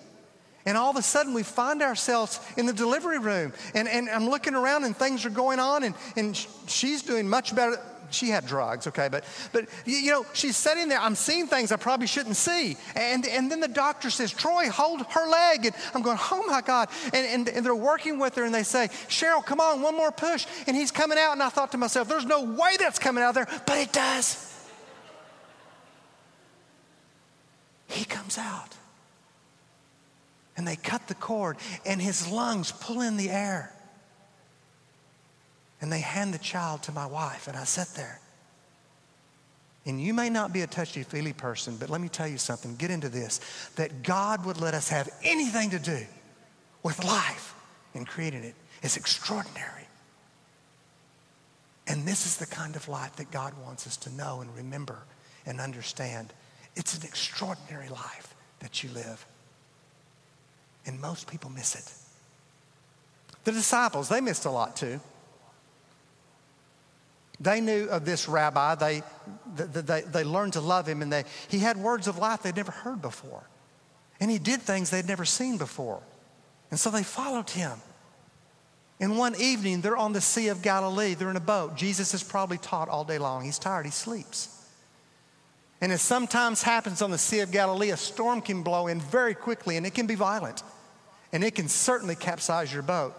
And 0.66 0.78
all 0.78 0.90
of 0.90 0.96
a 0.96 1.02
sudden, 1.02 1.34
we 1.34 1.42
find 1.42 1.82
ourselves 1.82 2.40
in 2.56 2.64
the 2.64 2.72
delivery 2.72 3.18
room. 3.18 3.52
And, 3.74 3.86
and 3.86 4.08
I'm 4.08 4.28
looking 4.28 4.54
around, 4.54 4.84
and 4.84 4.96
things 4.96 5.26
are 5.26 5.30
going 5.30 5.60
on, 5.60 5.84
and, 5.84 5.94
and 6.16 6.36
she's 6.66 7.02
doing 7.02 7.28
much 7.28 7.54
better. 7.54 7.78
She 8.10 8.28
had 8.28 8.46
drugs, 8.46 8.86
okay, 8.86 9.08
but, 9.08 9.24
but 9.52 9.66
you 9.84 10.10
know, 10.10 10.24
she's 10.34 10.56
sitting 10.56 10.88
there. 10.88 11.00
I'm 11.00 11.16
seeing 11.16 11.48
things 11.48 11.72
I 11.72 11.76
probably 11.76 12.06
shouldn't 12.06 12.36
see. 12.36 12.76
And, 12.94 13.26
and 13.26 13.50
then 13.50 13.60
the 13.60 13.68
doctor 13.68 14.08
says, 14.08 14.30
Troy, 14.30 14.70
hold 14.70 15.04
her 15.10 15.28
leg. 15.28 15.66
And 15.66 15.74
I'm 15.94 16.02
going, 16.02 16.18
oh 16.30 16.44
my 16.46 16.60
God. 16.60 16.88
And, 17.12 17.26
and, 17.26 17.48
and 17.48 17.66
they're 17.66 17.74
working 17.74 18.18
with 18.18 18.36
her, 18.36 18.44
and 18.44 18.54
they 18.54 18.62
say, 18.62 18.88
Cheryl, 19.08 19.44
come 19.44 19.60
on, 19.60 19.82
one 19.82 19.96
more 19.96 20.12
push. 20.12 20.46
And 20.66 20.76
he's 20.76 20.90
coming 20.90 21.18
out, 21.18 21.32
and 21.32 21.42
I 21.42 21.48
thought 21.48 21.72
to 21.72 21.78
myself, 21.78 22.08
there's 22.08 22.26
no 22.26 22.42
way 22.42 22.76
that's 22.78 22.98
coming 22.98 23.24
out 23.24 23.34
there, 23.34 23.48
but 23.66 23.78
it 23.78 23.92
does. 23.92 24.50
He 27.88 28.04
comes 28.04 28.38
out 28.38 28.76
and 30.56 30.66
they 30.66 30.76
cut 30.76 31.08
the 31.08 31.14
cord, 31.14 31.56
and 31.84 32.00
his 32.00 32.30
lungs 32.30 32.72
pull 32.72 33.00
in 33.00 33.16
the 33.16 33.30
air. 33.30 33.72
And 35.80 35.92
they 35.92 36.00
hand 36.00 36.32
the 36.32 36.38
child 36.38 36.82
to 36.84 36.92
my 36.92 37.06
wife, 37.06 37.48
and 37.48 37.56
I 37.56 37.64
sit 37.64 37.88
there. 37.96 38.20
And 39.86 40.00
you 40.00 40.14
may 40.14 40.30
not 40.30 40.52
be 40.52 40.62
a 40.62 40.66
touchy 40.66 41.02
feely 41.02 41.34
person, 41.34 41.76
but 41.76 41.90
let 41.90 42.00
me 42.00 42.08
tell 42.08 42.28
you 42.28 42.38
something. 42.38 42.76
Get 42.76 42.90
into 42.90 43.08
this 43.08 43.40
that 43.76 44.02
God 44.02 44.46
would 44.46 44.60
let 44.60 44.72
us 44.72 44.88
have 44.88 45.10
anything 45.22 45.70
to 45.70 45.78
do 45.78 46.00
with 46.82 47.04
life 47.04 47.54
and 47.94 48.06
creating 48.06 48.44
it 48.44 48.54
is 48.82 48.96
extraordinary. 48.96 49.86
And 51.86 52.06
this 52.06 52.24
is 52.24 52.38
the 52.38 52.46
kind 52.46 52.76
of 52.76 52.88
life 52.88 53.16
that 53.16 53.30
God 53.30 53.52
wants 53.62 53.86
us 53.86 53.96
to 53.98 54.14
know 54.14 54.40
and 54.40 54.54
remember 54.56 54.98
and 55.44 55.60
understand. 55.60 56.32
It's 56.76 56.96
an 56.96 57.04
extraordinary 57.04 57.88
life 57.88 58.34
that 58.60 58.82
you 58.82 58.90
live. 58.90 59.26
And 60.86 61.00
most 61.00 61.30
people 61.30 61.50
miss 61.50 61.74
it. 61.74 61.92
The 63.44 63.52
disciples, 63.52 64.08
they 64.08 64.20
missed 64.20 64.44
a 64.44 64.50
lot 64.50 64.76
too. 64.76 65.00
They 67.40 67.60
knew 67.60 67.88
of 67.88 68.04
this 68.04 68.28
rabbi. 68.28 68.74
They, 68.74 69.02
they, 69.56 70.00
they 70.02 70.24
learned 70.24 70.54
to 70.54 70.60
love 70.60 70.88
him, 70.88 71.02
and 71.02 71.12
they, 71.12 71.24
he 71.48 71.58
had 71.58 71.76
words 71.76 72.06
of 72.06 72.16
life 72.16 72.42
they'd 72.42 72.56
never 72.56 72.72
heard 72.72 73.02
before. 73.02 73.42
And 74.20 74.30
he 74.30 74.38
did 74.38 74.62
things 74.62 74.90
they'd 74.90 75.06
never 75.06 75.24
seen 75.24 75.58
before. 75.58 76.00
And 76.70 76.78
so 76.78 76.90
they 76.90 77.02
followed 77.02 77.50
him. 77.50 77.72
And 79.00 79.18
one 79.18 79.34
evening, 79.38 79.80
they're 79.80 79.96
on 79.96 80.12
the 80.12 80.20
Sea 80.20 80.48
of 80.48 80.62
Galilee. 80.62 81.14
They're 81.14 81.30
in 81.30 81.36
a 81.36 81.40
boat. 81.40 81.76
Jesus 81.76 82.12
has 82.12 82.22
probably 82.22 82.58
taught 82.58 82.88
all 82.88 83.04
day 83.04 83.18
long. 83.18 83.44
He's 83.44 83.58
tired, 83.58 83.84
he 83.84 83.92
sleeps. 83.92 84.48
And 85.80 85.92
as 85.92 86.00
sometimes 86.00 86.62
happens 86.62 87.02
on 87.02 87.10
the 87.10 87.18
Sea 87.18 87.40
of 87.40 87.50
Galilee, 87.50 87.90
a 87.90 87.96
storm 87.96 88.40
can 88.40 88.62
blow 88.62 88.86
in 88.86 89.00
very 89.00 89.34
quickly, 89.34 89.76
and 89.76 89.84
it 89.84 89.92
can 89.92 90.06
be 90.06 90.14
violent 90.14 90.62
and 91.34 91.42
it 91.42 91.56
can 91.56 91.68
certainly 91.68 92.14
capsize 92.14 92.72
your 92.72 92.84
boat. 92.84 93.12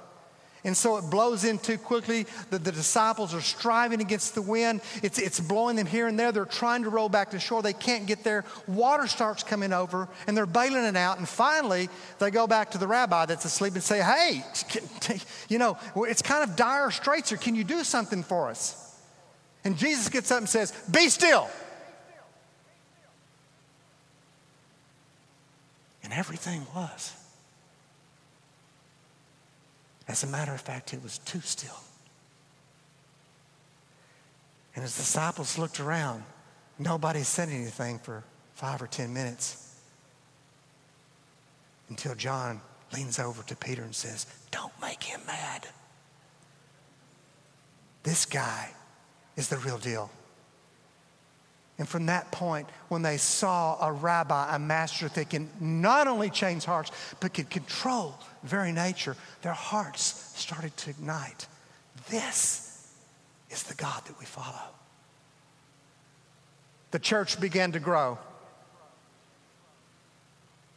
And 0.63 0.75
so 0.75 0.97
it 0.97 1.03
blows 1.11 1.43
in 1.43 1.59
too 1.59 1.77
quickly. 1.77 2.25
The, 2.49 2.57
the 2.57 2.71
disciples 2.71 3.35
are 3.35 3.41
striving 3.41 4.01
against 4.01 4.33
the 4.33 4.41
wind. 4.41 4.81
It's, 5.03 5.19
it's 5.19 5.39
blowing 5.39 5.75
them 5.75 5.85
here 5.85 6.07
and 6.07 6.17
there. 6.17 6.31
They're 6.31 6.45
trying 6.45 6.83
to 6.83 6.89
row 6.89 7.07
back 7.07 7.31
to 7.31 7.39
shore. 7.39 7.61
They 7.61 7.73
can't 7.73 8.07
get 8.07 8.23
there. 8.23 8.45
Water 8.67 9.05
starts 9.05 9.43
coming 9.43 9.73
over 9.73 10.07
and 10.25 10.35
they're 10.35 10.47
bailing 10.47 10.85
it 10.85 10.95
out. 10.95 11.19
And 11.19 11.29
finally, 11.29 11.87
they 12.17 12.31
go 12.31 12.47
back 12.47 12.71
to 12.71 12.79
the 12.79 12.87
rabbi 12.87 13.27
that's 13.27 13.45
asleep 13.45 13.73
and 13.73 13.83
say, 13.83 14.01
Hey, 14.01 14.43
you 15.49 15.59
know, 15.59 15.77
it's 15.95 16.23
kind 16.23 16.49
of 16.49 16.55
dire 16.55 16.89
straits 16.89 17.29
here. 17.29 17.37
Can 17.37 17.53
you 17.53 17.63
do 17.63 17.83
something 17.83 18.23
for 18.23 18.49
us? 18.49 18.97
And 19.65 19.77
Jesus 19.77 20.09
gets 20.09 20.31
up 20.31 20.39
and 20.39 20.49
says, 20.49 20.71
Be 20.89 21.09
still. 21.09 21.47
And 26.01 26.11
everything 26.11 26.65
was. 26.73 27.13
As 30.07 30.23
a 30.23 30.27
matter 30.27 30.53
of 30.53 30.61
fact, 30.61 30.93
it 30.93 31.01
was 31.01 31.17
too 31.19 31.41
still. 31.41 31.79
And 34.75 34.83
his 34.83 34.95
disciples 34.95 35.57
looked 35.57 35.79
around. 35.79 36.23
Nobody 36.77 37.23
said 37.23 37.49
anything 37.49 37.99
for 37.99 38.23
five 38.53 38.81
or 38.81 38.87
ten 38.87 39.13
minutes 39.13 39.75
until 41.89 42.15
John 42.15 42.61
leans 42.93 43.19
over 43.19 43.41
to 43.43 43.55
Peter 43.55 43.83
and 43.83 43.95
says, 43.95 44.25
Don't 44.51 44.73
make 44.81 45.03
him 45.03 45.21
mad. 45.25 45.67
This 48.03 48.25
guy 48.25 48.69
is 49.35 49.49
the 49.49 49.57
real 49.57 49.77
deal. 49.77 50.09
And 51.77 51.87
from 51.87 52.05
that 52.05 52.31
point, 52.31 52.69
when 52.87 53.01
they 53.01 53.17
saw 53.17 53.77
a 53.85 53.91
rabbi, 53.91 54.55
a 54.55 54.59
master 54.59 55.09
that 55.09 55.29
can 55.29 55.49
not 55.59 56.07
only 56.07 56.29
change 56.29 56.63
hearts, 56.63 56.91
but 57.19 57.33
can 57.33 57.45
control 57.45 58.17
very 58.43 58.71
nature, 58.71 59.17
their 59.41 59.53
hearts 59.53 60.31
started 60.35 60.75
to 60.77 60.89
ignite. 60.91 61.47
This 62.09 62.93
is 63.49 63.63
the 63.63 63.75
God 63.75 64.03
that 64.05 64.17
we 64.19 64.25
follow. 64.25 64.61
The 66.91 66.99
church 66.99 67.41
began 67.41 67.73
to 67.73 67.79
grow. 67.79 68.17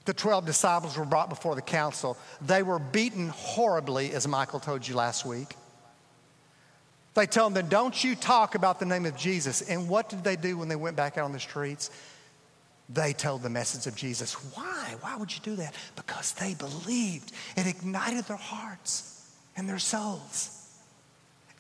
The 0.05 0.15
12 0.15 0.47
disciples 0.47 0.97
were 0.97 1.05
brought 1.05 1.29
before 1.29 1.55
the 1.55 1.63
council. 1.63 2.17
They 2.41 2.63
were 2.63 2.79
beaten 2.79 3.29
horribly, 3.29 4.13
as 4.13 4.27
Michael 4.27 4.59
told 4.59 4.89
you 4.89 4.97
last 4.97 5.25
week. 5.25 5.55
They 7.19 7.27
tell 7.27 7.51
them, 7.51 7.55
then 7.55 7.69
Don't 7.69 8.05
you 8.05 8.15
talk 8.15 8.55
about 8.55 8.79
the 8.79 8.87
name 8.87 9.05
of 9.05 9.17
Jesus. 9.17 9.61
And 9.63 9.89
what 9.89 10.09
did 10.09 10.23
they 10.23 10.37
do 10.37 10.57
when 10.57 10.69
they 10.69 10.77
went 10.77 10.95
back 10.95 11.19
out 11.19 11.25
on 11.25 11.33
the 11.33 11.41
streets? 11.41 11.91
They 12.89 13.13
told 13.13 13.43
the 13.43 13.51
message 13.51 13.89
of 13.89 13.97
Jesus. 13.97 14.35
Why? 14.55 14.95
Why 15.01 15.17
would 15.17 15.35
you 15.35 15.41
do 15.43 15.57
that? 15.57 15.75
Because 15.97 16.33
they 16.35 16.55
believed. 16.55 17.33
It 17.57 17.67
ignited 17.67 18.27
their 18.27 18.37
hearts 18.37 19.29
and 19.57 19.69
their 19.69 19.81
souls. 19.81 20.65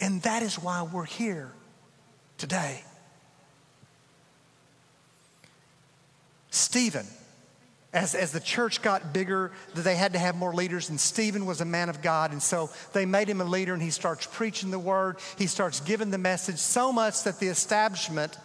And 0.00 0.22
that 0.22 0.44
is 0.44 0.60
why 0.60 0.82
we're 0.84 1.04
here 1.04 1.50
today. 2.36 2.84
Stephen 6.50 7.06
as, 7.92 8.14
as 8.14 8.32
the 8.32 8.40
church 8.40 8.82
got 8.82 9.14
bigger, 9.14 9.50
they 9.74 9.96
had 9.96 10.12
to 10.12 10.18
have 10.18 10.36
more 10.36 10.52
leaders, 10.52 10.90
and 10.90 11.00
Stephen 11.00 11.46
was 11.46 11.62
a 11.62 11.64
man 11.64 11.88
of 11.88 12.02
God. 12.02 12.32
And 12.32 12.42
so 12.42 12.68
they 12.92 13.06
made 13.06 13.28
him 13.28 13.40
a 13.40 13.44
leader, 13.44 13.72
and 13.72 13.82
he 13.82 13.90
starts 13.90 14.26
preaching 14.26 14.70
the 14.70 14.78
word. 14.78 15.16
He 15.38 15.46
starts 15.46 15.80
giving 15.80 16.10
the 16.10 16.18
message 16.18 16.58
so 16.58 16.92
much 16.92 17.22
that 17.24 17.40
the 17.40 17.46
establishment, 17.46 18.36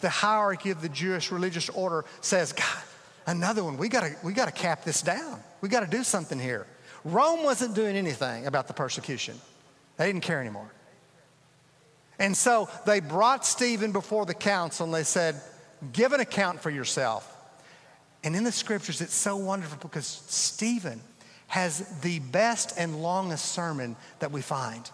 the 0.00 0.08
hierarchy 0.08 0.70
of 0.70 0.82
the 0.82 0.88
Jewish 0.88 1.30
religious 1.30 1.68
order 1.68 2.04
says, 2.22 2.52
God, 2.52 2.82
another 3.26 3.62
one, 3.62 3.76
we 3.76 3.88
gotta, 3.88 4.16
we 4.24 4.32
gotta 4.32 4.50
cap 4.50 4.84
this 4.84 5.00
down. 5.00 5.38
We 5.60 5.68
gotta 5.68 5.86
do 5.86 6.02
something 6.02 6.40
here. 6.40 6.66
Rome 7.04 7.44
wasn't 7.44 7.76
doing 7.76 7.96
anything 7.96 8.46
about 8.46 8.66
the 8.66 8.74
persecution, 8.74 9.40
they 9.96 10.06
didn't 10.06 10.22
care 10.22 10.40
anymore. 10.40 10.70
And 12.18 12.36
so 12.36 12.68
they 12.84 13.00
brought 13.00 13.46
Stephen 13.46 13.92
before 13.92 14.26
the 14.26 14.34
council, 14.34 14.84
and 14.84 14.94
they 14.94 15.04
said, 15.04 15.40
Give 15.92 16.12
an 16.12 16.20
account 16.20 16.60
for 16.60 16.70
yourself. 16.70 17.31
And 18.24 18.36
in 18.36 18.44
the 18.44 18.52
scriptures, 18.52 19.00
it's 19.00 19.14
so 19.14 19.36
wonderful 19.36 19.78
because 19.80 20.22
Stephen 20.28 21.00
has 21.48 22.00
the 22.00 22.20
best 22.20 22.74
and 22.78 23.02
longest 23.02 23.46
sermon 23.46 23.96
that 24.20 24.32
we 24.32 24.40
find. 24.40 24.90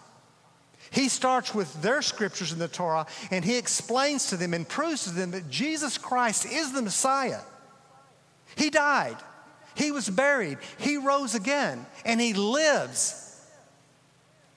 He 0.91 1.07
starts 1.07 1.53
with 1.53 1.81
their 1.81 2.01
scriptures 2.01 2.51
in 2.51 2.59
the 2.59 2.67
Torah 2.67 3.05
and 3.31 3.45
he 3.45 3.57
explains 3.57 4.27
to 4.29 4.37
them 4.37 4.53
and 4.53 4.67
proves 4.67 5.03
to 5.03 5.11
them 5.11 5.31
that 5.31 5.49
Jesus 5.49 5.97
Christ 5.97 6.45
is 6.45 6.73
the 6.73 6.81
Messiah. 6.81 7.41
He 8.55 8.69
died, 8.69 9.17
he 9.75 9.91
was 9.91 10.09
buried, 10.09 10.57
he 10.79 10.97
rose 10.97 11.35
again, 11.35 11.85
and 12.03 12.19
he 12.19 12.33
lives. 12.33 13.25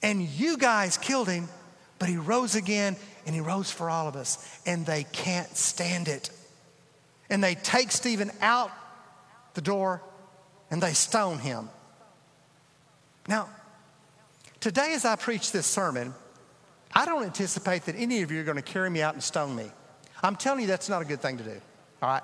And 0.01 0.21
you 0.21 0.57
guys 0.57 0.97
killed 0.97 1.29
him, 1.29 1.47
but 1.99 2.09
he 2.09 2.17
rose 2.17 2.55
again 2.55 2.97
and 3.25 3.33
he 3.33 3.39
rose 3.39 3.71
for 3.71 3.89
all 3.89 4.07
of 4.07 4.15
us. 4.15 4.59
And 4.65 4.85
they 4.85 5.05
can't 5.13 5.55
stand 5.55 6.07
it 6.07 6.29
and 7.33 7.43
they 7.43 7.55
take 7.55 7.91
Stephen 7.91 8.29
out 8.41 8.69
the 9.55 9.61
door 9.61 10.03
and 10.69 10.79
they 10.79 10.93
stone 10.93 11.39
him. 11.39 11.67
Now, 13.27 13.49
today 14.59 14.93
as 14.93 15.03
I 15.03 15.15
preach 15.15 15.51
this 15.51 15.65
sermon, 15.65 16.13
I 16.93 17.05
don't 17.05 17.23
anticipate 17.23 17.85
that 17.85 17.95
any 17.95 18.21
of 18.21 18.29
you 18.29 18.39
are 18.39 18.43
going 18.43 18.57
to 18.57 18.61
carry 18.61 18.87
me 18.87 19.01
out 19.01 19.15
and 19.15 19.23
stone 19.23 19.55
me. 19.55 19.71
I'm 20.21 20.35
telling 20.35 20.61
you 20.61 20.67
that's 20.67 20.89
not 20.89 21.01
a 21.01 21.05
good 21.05 21.21
thing 21.23 21.39
to 21.39 21.43
do, 21.43 21.59
all 22.03 22.09
right? 22.09 22.21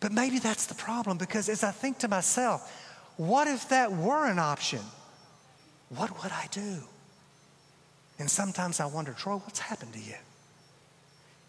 But 0.00 0.12
maybe 0.12 0.38
that's 0.38 0.64
the 0.64 0.74
problem 0.74 1.18
because 1.18 1.50
as 1.50 1.62
I 1.62 1.70
think 1.70 1.98
to 1.98 2.08
myself, 2.08 2.72
what 3.18 3.48
if 3.48 3.68
that 3.68 3.92
were 3.92 4.26
an 4.26 4.38
option? 4.38 4.80
What 5.90 6.22
would 6.22 6.32
I 6.32 6.46
do? 6.50 6.78
And 8.18 8.30
sometimes 8.30 8.80
I 8.80 8.86
wonder, 8.86 9.12
Troy, 9.12 9.36
what's 9.36 9.58
happened 9.58 9.92
to 9.92 10.00
you? 10.00 10.16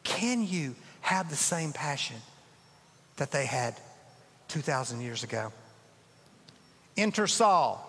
Can 0.04 0.46
you 0.46 0.76
have 1.06 1.30
the 1.30 1.36
same 1.36 1.72
passion 1.72 2.18
that 3.18 3.32
they 3.32 3.46
had? 3.46 3.76
2,000 4.48 5.02
years 5.02 5.24
ago. 5.24 5.52
Enter 6.98 7.28
Saul. 7.28 7.82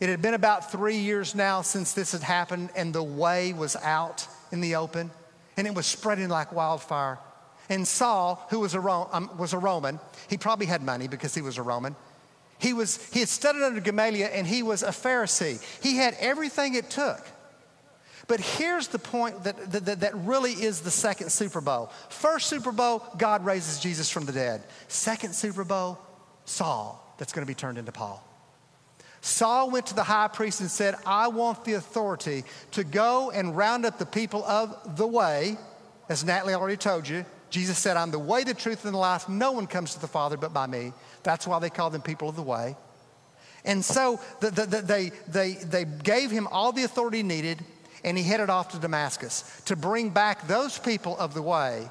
It 0.00 0.08
had 0.08 0.22
been 0.22 0.34
about 0.34 0.72
three 0.72 0.98
years 0.98 1.34
now 1.34 1.62
since 1.62 1.92
this 1.92 2.12
had 2.12 2.22
happened, 2.22 2.70
and 2.74 2.92
the 2.92 3.02
way 3.02 3.52
was 3.52 3.76
out 3.76 4.26
in 4.50 4.60
the 4.60 4.76
open, 4.76 5.10
and 5.56 5.66
it 5.66 5.74
was 5.74 5.86
spreading 5.86 6.28
like 6.28 6.52
wildfire. 6.52 7.18
And 7.68 7.86
Saul, 7.86 8.44
who 8.50 8.60
was 8.60 8.74
a, 8.74 8.80
Ro- 8.80 9.08
um, 9.12 9.30
was 9.38 9.52
a 9.52 9.58
Roman, 9.58 10.00
he 10.28 10.36
probably 10.36 10.66
had 10.66 10.82
money 10.82 11.08
because 11.08 11.34
he 11.34 11.42
was 11.42 11.58
a 11.58 11.62
Roman. 11.62 11.94
He, 12.58 12.72
was, 12.72 13.04
he 13.12 13.20
had 13.20 13.28
studied 13.28 13.62
under 13.62 13.80
Gamaliel 13.80 14.30
and 14.32 14.46
he 14.46 14.62
was 14.62 14.82
a 14.82 14.88
Pharisee. 14.88 15.62
He 15.82 15.96
had 15.96 16.16
everything 16.20 16.74
it 16.74 16.90
took. 16.90 17.20
But 18.28 18.40
here's 18.40 18.88
the 18.88 18.98
point 18.98 19.44
that, 19.44 19.72
that, 19.72 20.00
that 20.00 20.14
really 20.16 20.52
is 20.52 20.80
the 20.80 20.90
second 20.90 21.30
Super 21.30 21.60
Bowl. 21.60 21.90
First 22.08 22.46
Super 22.48 22.72
Bowl, 22.72 23.04
God 23.18 23.44
raises 23.44 23.80
Jesus 23.80 24.10
from 24.10 24.26
the 24.26 24.32
dead. 24.32 24.62
Second 24.88 25.34
Super 25.34 25.64
Bowl, 25.64 25.98
Saul, 26.44 27.14
that's 27.18 27.32
going 27.32 27.44
to 27.44 27.50
be 27.50 27.54
turned 27.54 27.78
into 27.78 27.92
Paul. 27.92 28.26
Saul 29.20 29.70
went 29.70 29.86
to 29.86 29.94
the 29.94 30.02
high 30.02 30.28
priest 30.28 30.60
and 30.60 30.70
said, 30.70 30.96
I 31.06 31.28
want 31.28 31.64
the 31.64 31.74
authority 31.74 32.44
to 32.72 32.82
go 32.82 33.30
and 33.30 33.56
round 33.56 33.86
up 33.86 33.98
the 33.98 34.06
people 34.06 34.44
of 34.44 34.96
the 34.96 35.06
way, 35.06 35.56
as 36.08 36.24
Natalie 36.24 36.54
already 36.54 36.76
told 36.76 37.08
you. 37.08 37.24
Jesus 37.48 37.78
said, 37.78 37.96
I'm 37.96 38.10
the 38.10 38.18
way, 38.18 38.44
the 38.44 38.54
truth, 38.54 38.84
and 38.84 38.94
the 38.94 38.98
life. 38.98 39.28
No 39.28 39.52
one 39.52 39.66
comes 39.66 39.94
to 39.94 40.00
the 40.00 40.08
Father 40.08 40.36
but 40.36 40.52
by 40.52 40.66
me. 40.66 40.92
That's 41.22 41.46
why 41.46 41.58
they 41.60 41.70
call 41.70 41.90
them 41.90 42.02
people 42.02 42.30
of 42.30 42.36
the 42.36 42.42
way. 42.42 42.76
And 43.64 43.84
so 43.84 44.20
the, 44.40 44.50
the, 44.50 44.66
the, 44.66 44.82
they, 44.82 45.12
they, 45.28 45.52
they 45.52 45.84
gave 45.84 46.30
him 46.30 46.48
all 46.48 46.72
the 46.72 46.82
authority 46.82 47.22
needed, 47.22 47.62
and 48.04 48.16
he 48.16 48.24
headed 48.24 48.50
off 48.50 48.70
to 48.72 48.78
Damascus 48.78 49.62
to 49.66 49.76
bring 49.76 50.10
back 50.10 50.46
those 50.48 50.78
people 50.78 51.16
of 51.18 51.34
the 51.34 51.42
way, 51.42 51.88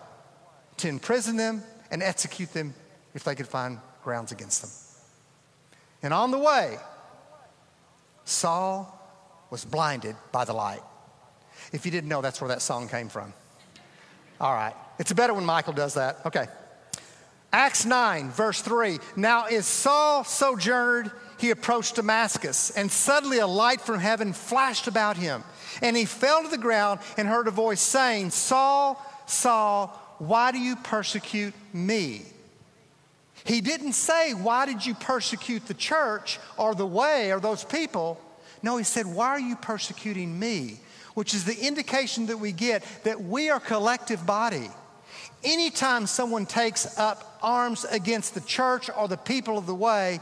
to 0.77 0.88
imprison 0.88 1.38
them 1.38 1.63
and 1.89 2.03
execute 2.03 2.51
them 2.53 2.74
if 3.13 3.24
they 3.24 3.36
could 3.36 3.48
find 3.48 3.80
grounds 4.03 4.32
against 4.32 4.62
them. 4.62 4.72
And 6.03 6.13
on 6.13 6.32
the 6.32 6.39
way, 6.39 6.77
Saul 8.25 8.98
was 9.50 9.65
blinded 9.65 10.15
by 10.32 10.46
the 10.46 10.53
light. 10.53 10.82
If 11.72 11.86
you 11.86 11.91
didn't 11.91 12.10
know, 12.10 12.22
that's 12.22 12.41
where 12.41 12.48
that 12.50 12.62
song 12.62 12.88
came 12.88 13.10
from. 13.10 13.34
All 14.39 14.53
right. 14.53 14.74
It's 14.98 15.13
better 15.13 15.34
when 15.34 15.46
Michael 15.46 15.74
does 15.74 15.94
that. 15.94 16.25
Okay. 16.25 16.48
Acts 17.53 17.86
9, 17.86 18.30
verse 18.32 18.62
3. 18.62 19.00
Now, 19.15 19.48
is 19.48 19.65
Saul 19.65 20.24
sojourned, 20.24 21.12
he 21.41 21.50
approached 21.50 21.95
Damascus, 21.95 22.69
and 22.69 22.91
suddenly 22.91 23.39
a 23.39 23.48
light 23.48 23.81
from 23.81 24.00
heaven 24.00 24.31
flashed 24.31 24.86
about 24.86 25.17
him. 25.17 25.43
And 25.81 25.98
he 25.98 26.05
fell 26.05 26.43
to 26.43 26.50
the 26.50 26.57
ground 26.57 27.00
and 27.17 27.27
heard 27.27 27.48
a 27.48 27.51
voice 27.51 27.81
saying, 27.81 28.29
Saul, 28.29 29.03
Saul, 29.25 29.88
why 30.19 30.51
do 30.51 30.60
you 30.60 30.75
persecute 30.75 31.55
me? 31.74 32.21
He 33.43 33.60
didn't 33.60 33.93
say, 33.93 34.36
Why 34.36 34.67
did 34.67 34.86
you 34.86 34.93
persecute 34.93 35.65
the 35.65 35.74
church 35.74 36.39
or 36.57 36.75
the 36.75 36.86
way 36.86 37.31
or 37.31 37.39
those 37.39 37.63
people? 37.63 38.21
No, 38.62 38.77
he 38.77 38.83
said, 38.83 39.07
Why 39.07 39.29
are 39.29 39.39
you 39.39 39.55
persecuting 39.55 40.38
me? 40.38 40.79
Which 41.15 41.33
is 41.33 41.43
the 41.43 41.60
indication 41.60 42.27
that 42.27 42.38
we 42.38 42.51
get 42.51 42.83
that 43.03 43.19
we 43.19 43.50
are 43.50 43.60
collective 43.60 44.27
body. 44.27 44.69
Anytime 45.43 46.05
someone 46.05 46.45
takes 46.45 47.00
up 47.00 47.39
arms 47.41 47.83
against 47.86 48.36
the 48.36 48.41
church 48.41 48.91
or 48.95 49.07
the 49.07 49.17
people 49.17 49.57
of 49.57 49.65
the 49.65 49.74
way, 49.74 50.19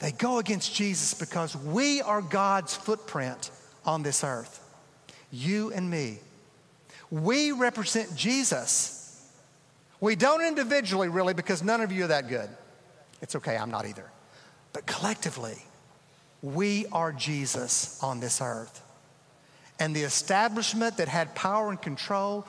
they 0.00 0.12
go 0.12 0.38
against 0.38 0.74
Jesus 0.74 1.14
because 1.14 1.54
we 1.54 2.00
are 2.02 2.22
God's 2.22 2.74
footprint 2.74 3.50
on 3.84 4.02
this 4.02 4.24
earth. 4.24 4.58
You 5.30 5.72
and 5.72 5.88
me. 5.88 6.18
We 7.10 7.52
represent 7.52 8.16
Jesus. 8.16 9.30
We 10.00 10.16
don't 10.16 10.42
individually, 10.42 11.08
really, 11.08 11.34
because 11.34 11.62
none 11.62 11.82
of 11.82 11.92
you 11.92 12.04
are 12.04 12.08
that 12.08 12.28
good. 12.28 12.48
It's 13.20 13.36
okay, 13.36 13.56
I'm 13.56 13.70
not 13.70 13.86
either. 13.86 14.10
But 14.72 14.86
collectively, 14.86 15.58
we 16.42 16.86
are 16.92 17.12
Jesus 17.12 18.02
on 18.02 18.20
this 18.20 18.40
earth. 18.40 18.82
And 19.78 19.94
the 19.94 20.02
establishment 20.02 20.96
that 20.96 21.08
had 21.08 21.34
power 21.34 21.68
and 21.68 21.80
control, 21.80 22.46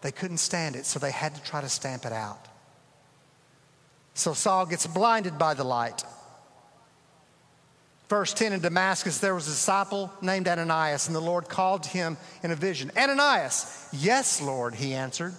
they 0.00 0.10
couldn't 0.10 0.38
stand 0.38 0.74
it, 0.74 0.86
so 0.86 0.98
they 0.98 1.10
had 1.12 1.34
to 1.36 1.42
try 1.42 1.60
to 1.60 1.68
stamp 1.68 2.04
it 2.04 2.12
out. 2.12 2.48
So 4.14 4.34
Saul 4.34 4.66
gets 4.66 4.86
blinded 4.86 5.38
by 5.38 5.54
the 5.54 5.64
light. 5.64 6.02
Verse 8.10 8.34
10 8.34 8.52
in 8.52 8.60
Damascus, 8.60 9.18
there 9.18 9.36
was 9.36 9.46
a 9.46 9.50
disciple 9.52 10.12
named 10.20 10.48
Ananias, 10.48 11.06
and 11.06 11.14
the 11.14 11.20
Lord 11.20 11.48
called 11.48 11.84
to 11.84 11.90
him 11.90 12.16
in 12.42 12.50
a 12.50 12.56
vision 12.56 12.90
Ananias, 12.96 13.88
yes, 13.92 14.42
Lord, 14.42 14.74
he 14.74 14.94
answered. 14.94 15.32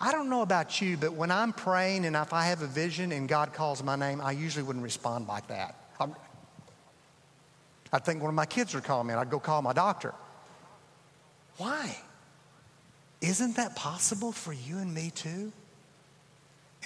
I 0.00 0.10
don't 0.10 0.28
know 0.28 0.42
about 0.42 0.80
you, 0.80 0.96
but 0.96 1.12
when 1.12 1.30
I'm 1.30 1.52
praying 1.52 2.04
and 2.04 2.16
if 2.16 2.32
I 2.32 2.46
have 2.46 2.62
a 2.62 2.66
vision 2.66 3.12
and 3.12 3.28
God 3.28 3.52
calls 3.52 3.80
my 3.84 3.94
name, 3.94 4.20
I 4.20 4.32
usually 4.32 4.64
wouldn't 4.64 4.82
respond 4.82 5.28
like 5.28 5.46
that. 5.48 5.76
i 6.00 6.06
would 7.92 8.04
think 8.04 8.22
one 8.22 8.30
of 8.30 8.34
my 8.34 8.46
kids 8.46 8.74
would 8.74 8.82
call 8.82 9.04
me 9.04 9.12
and 9.12 9.20
I'd 9.20 9.30
go 9.30 9.38
call 9.38 9.62
my 9.62 9.72
doctor. 9.72 10.14
Why? 11.58 11.96
Isn't 13.20 13.54
that 13.54 13.76
possible 13.76 14.32
for 14.32 14.52
you 14.52 14.78
and 14.78 14.92
me 14.92 15.10
too? 15.10 15.52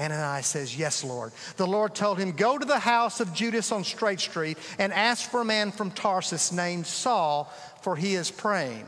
Ananias 0.00 0.46
says, 0.46 0.76
Yes, 0.76 1.04
Lord. 1.04 1.32
The 1.56 1.66
Lord 1.66 1.94
told 1.94 2.18
him, 2.18 2.32
Go 2.32 2.58
to 2.58 2.64
the 2.64 2.78
house 2.78 3.20
of 3.20 3.34
Judas 3.34 3.72
on 3.72 3.84
Straight 3.84 4.20
Street 4.20 4.58
and 4.78 4.92
ask 4.92 5.30
for 5.30 5.42
a 5.42 5.44
man 5.44 5.70
from 5.70 5.90
Tarsus 5.90 6.52
named 6.52 6.86
Saul, 6.86 7.52
for 7.82 7.96
he 7.96 8.14
is 8.14 8.30
praying. 8.30 8.86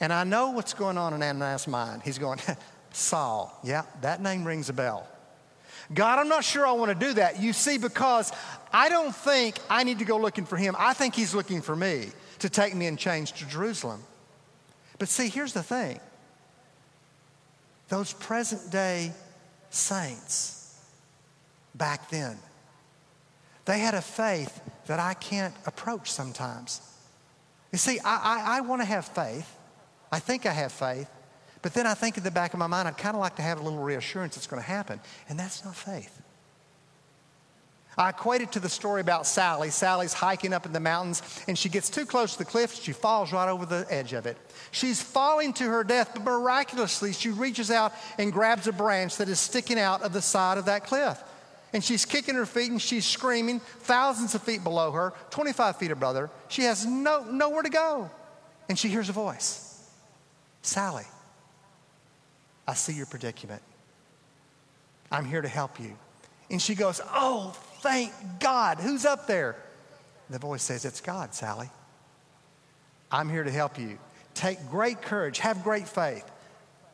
And 0.00 0.12
I 0.12 0.24
know 0.24 0.50
what's 0.50 0.74
going 0.74 0.98
on 0.98 1.14
in 1.14 1.22
Ananias' 1.22 1.66
mind. 1.66 2.02
He's 2.04 2.18
going, 2.18 2.38
Saul. 2.92 3.58
Yeah, 3.64 3.82
that 4.02 4.22
name 4.22 4.44
rings 4.44 4.68
a 4.68 4.72
bell. 4.72 5.08
God, 5.92 6.18
I'm 6.18 6.28
not 6.28 6.44
sure 6.44 6.66
I 6.66 6.72
want 6.72 6.98
to 6.98 7.06
do 7.06 7.14
that. 7.14 7.40
You 7.40 7.52
see, 7.52 7.78
because 7.78 8.32
I 8.72 8.88
don't 8.88 9.14
think 9.14 9.56
I 9.70 9.84
need 9.84 10.00
to 10.00 10.04
go 10.04 10.18
looking 10.18 10.44
for 10.44 10.56
him. 10.56 10.74
I 10.78 10.94
think 10.94 11.14
he's 11.14 11.34
looking 11.34 11.62
for 11.62 11.76
me 11.76 12.08
to 12.40 12.50
take 12.50 12.74
me 12.74 12.86
in 12.86 12.96
chains 12.96 13.30
to 13.32 13.46
Jerusalem. 13.46 14.02
But 14.98 15.08
see, 15.08 15.28
here's 15.28 15.52
the 15.52 15.62
thing 15.62 16.00
those 17.88 18.12
present 18.12 18.72
day 18.72 19.12
saints 19.76 20.80
back 21.74 22.10
then, 22.10 22.38
they 23.64 23.78
had 23.78 23.94
a 23.94 24.02
faith 24.02 24.60
that 24.86 25.00
I 25.00 25.14
can't 25.14 25.54
approach 25.66 26.10
sometimes. 26.10 26.80
You 27.72 27.78
see, 27.78 27.98
I, 28.04 28.16
I, 28.16 28.58
I 28.58 28.60
want 28.60 28.80
to 28.80 28.86
have 28.86 29.06
faith. 29.06 29.56
I 30.10 30.18
think 30.18 30.46
I 30.46 30.52
have 30.52 30.72
faith. 30.72 31.08
But 31.62 31.74
then 31.74 31.86
I 31.86 31.94
think 31.94 32.16
in 32.16 32.22
the 32.22 32.30
back 32.30 32.52
of 32.52 32.58
my 32.58 32.68
mind, 32.68 32.86
I'd 32.86 32.96
kind 32.96 33.16
of 33.16 33.20
like 33.20 33.36
to 33.36 33.42
have 33.42 33.60
a 33.60 33.62
little 33.62 33.80
reassurance 33.80 34.36
it's 34.36 34.46
going 34.46 34.62
to 34.62 34.68
happen. 34.68 35.00
And 35.28 35.38
that's 35.38 35.64
not 35.64 35.74
faith. 35.74 36.22
I 37.98 38.10
equate 38.10 38.42
it 38.42 38.52
to 38.52 38.60
the 38.60 38.68
story 38.68 39.00
about 39.00 39.26
Sally. 39.26 39.70
Sally's 39.70 40.12
hiking 40.12 40.52
up 40.52 40.66
in 40.66 40.72
the 40.72 40.80
mountains 40.80 41.22
and 41.48 41.58
she 41.58 41.70
gets 41.70 41.88
too 41.88 42.04
close 42.04 42.32
to 42.32 42.38
the 42.38 42.44
cliff. 42.44 42.74
She 42.74 42.92
falls 42.92 43.32
right 43.32 43.48
over 43.48 43.64
the 43.64 43.86
edge 43.88 44.12
of 44.12 44.26
it. 44.26 44.36
She's 44.70 45.00
falling 45.00 45.54
to 45.54 45.64
her 45.64 45.82
death, 45.82 46.10
but 46.12 46.22
miraculously, 46.22 47.14
she 47.14 47.30
reaches 47.30 47.70
out 47.70 47.94
and 48.18 48.32
grabs 48.32 48.66
a 48.66 48.72
branch 48.72 49.16
that 49.16 49.30
is 49.30 49.40
sticking 49.40 49.78
out 49.78 50.02
of 50.02 50.12
the 50.12 50.20
side 50.20 50.58
of 50.58 50.66
that 50.66 50.84
cliff. 50.84 51.22
And 51.72 51.82
she's 51.82 52.04
kicking 52.04 52.34
her 52.34 52.46
feet 52.46 52.70
and 52.70 52.80
she's 52.80 53.06
screaming 53.06 53.60
thousands 53.60 54.34
of 54.34 54.42
feet 54.42 54.62
below 54.62 54.92
her, 54.92 55.14
25 55.30 55.76
feet 55.76 55.90
above 55.90 56.16
her. 56.16 56.30
She 56.48 56.62
has 56.62 56.84
no, 56.84 57.24
nowhere 57.24 57.62
to 57.62 57.70
go. 57.70 58.10
And 58.68 58.78
she 58.78 58.88
hears 58.88 59.08
a 59.08 59.12
voice 59.12 59.62
Sally, 60.60 61.04
I 62.68 62.74
see 62.74 62.92
your 62.92 63.06
predicament. 63.06 63.62
I'm 65.10 65.24
here 65.24 65.40
to 65.40 65.48
help 65.48 65.80
you. 65.80 65.96
And 66.50 66.60
she 66.60 66.74
goes, 66.74 67.00
Oh, 67.06 67.56
thank 67.80 68.12
God. 68.40 68.78
Who's 68.78 69.04
up 69.04 69.26
there? 69.26 69.56
The 70.30 70.38
voice 70.38 70.62
says, 70.62 70.84
It's 70.84 71.00
God, 71.00 71.34
Sally. 71.34 71.70
I'm 73.10 73.28
here 73.28 73.44
to 73.44 73.50
help 73.50 73.78
you. 73.78 73.98
Take 74.34 74.58
great 74.70 75.00
courage, 75.00 75.38
have 75.38 75.62
great 75.62 75.88
faith. 75.88 76.28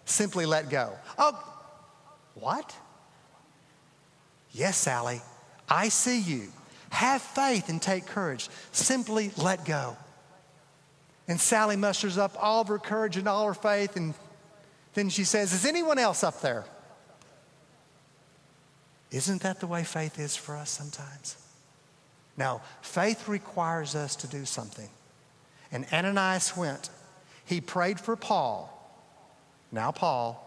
Simply 0.04 0.46
let 0.46 0.68
go. 0.68 0.92
Oh, 1.18 1.42
what? 2.34 2.76
Yes, 4.52 4.76
Sally, 4.76 5.22
I 5.68 5.88
see 5.88 6.20
you. 6.20 6.48
Have 6.90 7.22
faith 7.22 7.70
and 7.70 7.80
take 7.80 8.06
courage. 8.06 8.50
Simply 8.72 9.30
let 9.38 9.64
go. 9.64 9.96
And 11.26 11.40
Sally 11.40 11.76
musters 11.76 12.18
up 12.18 12.36
all 12.38 12.60
of 12.60 12.68
her 12.68 12.78
courage 12.78 13.16
and 13.16 13.26
all 13.26 13.46
her 13.46 13.54
faith 13.54 13.96
and 13.96 14.14
then 14.94 15.08
she 15.08 15.24
says, 15.24 15.52
Is 15.52 15.64
anyone 15.64 15.98
else 15.98 16.22
up 16.22 16.40
there? 16.40 16.64
Isn't 19.12 19.42
that 19.42 19.60
the 19.60 19.66
way 19.66 19.84
faith 19.84 20.18
is 20.18 20.34
for 20.34 20.56
us 20.56 20.70
sometimes? 20.70 21.36
Now, 22.36 22.62
faith 22.80 23.28
requires 23.28 23.94
us 23.94 24.16
to 24.16 24.26
do 24.26 24.44
something. 24.44 24.88
And 25.70 25.86
Ananias 25.92 26.56
went. 26.56 26.90
He 27.44 27.60
prayed 27.60 28.00
for 28.00 28.16
Paul, 28.16 28.68
now 29.70 29.90
Paul, 29.90 30.38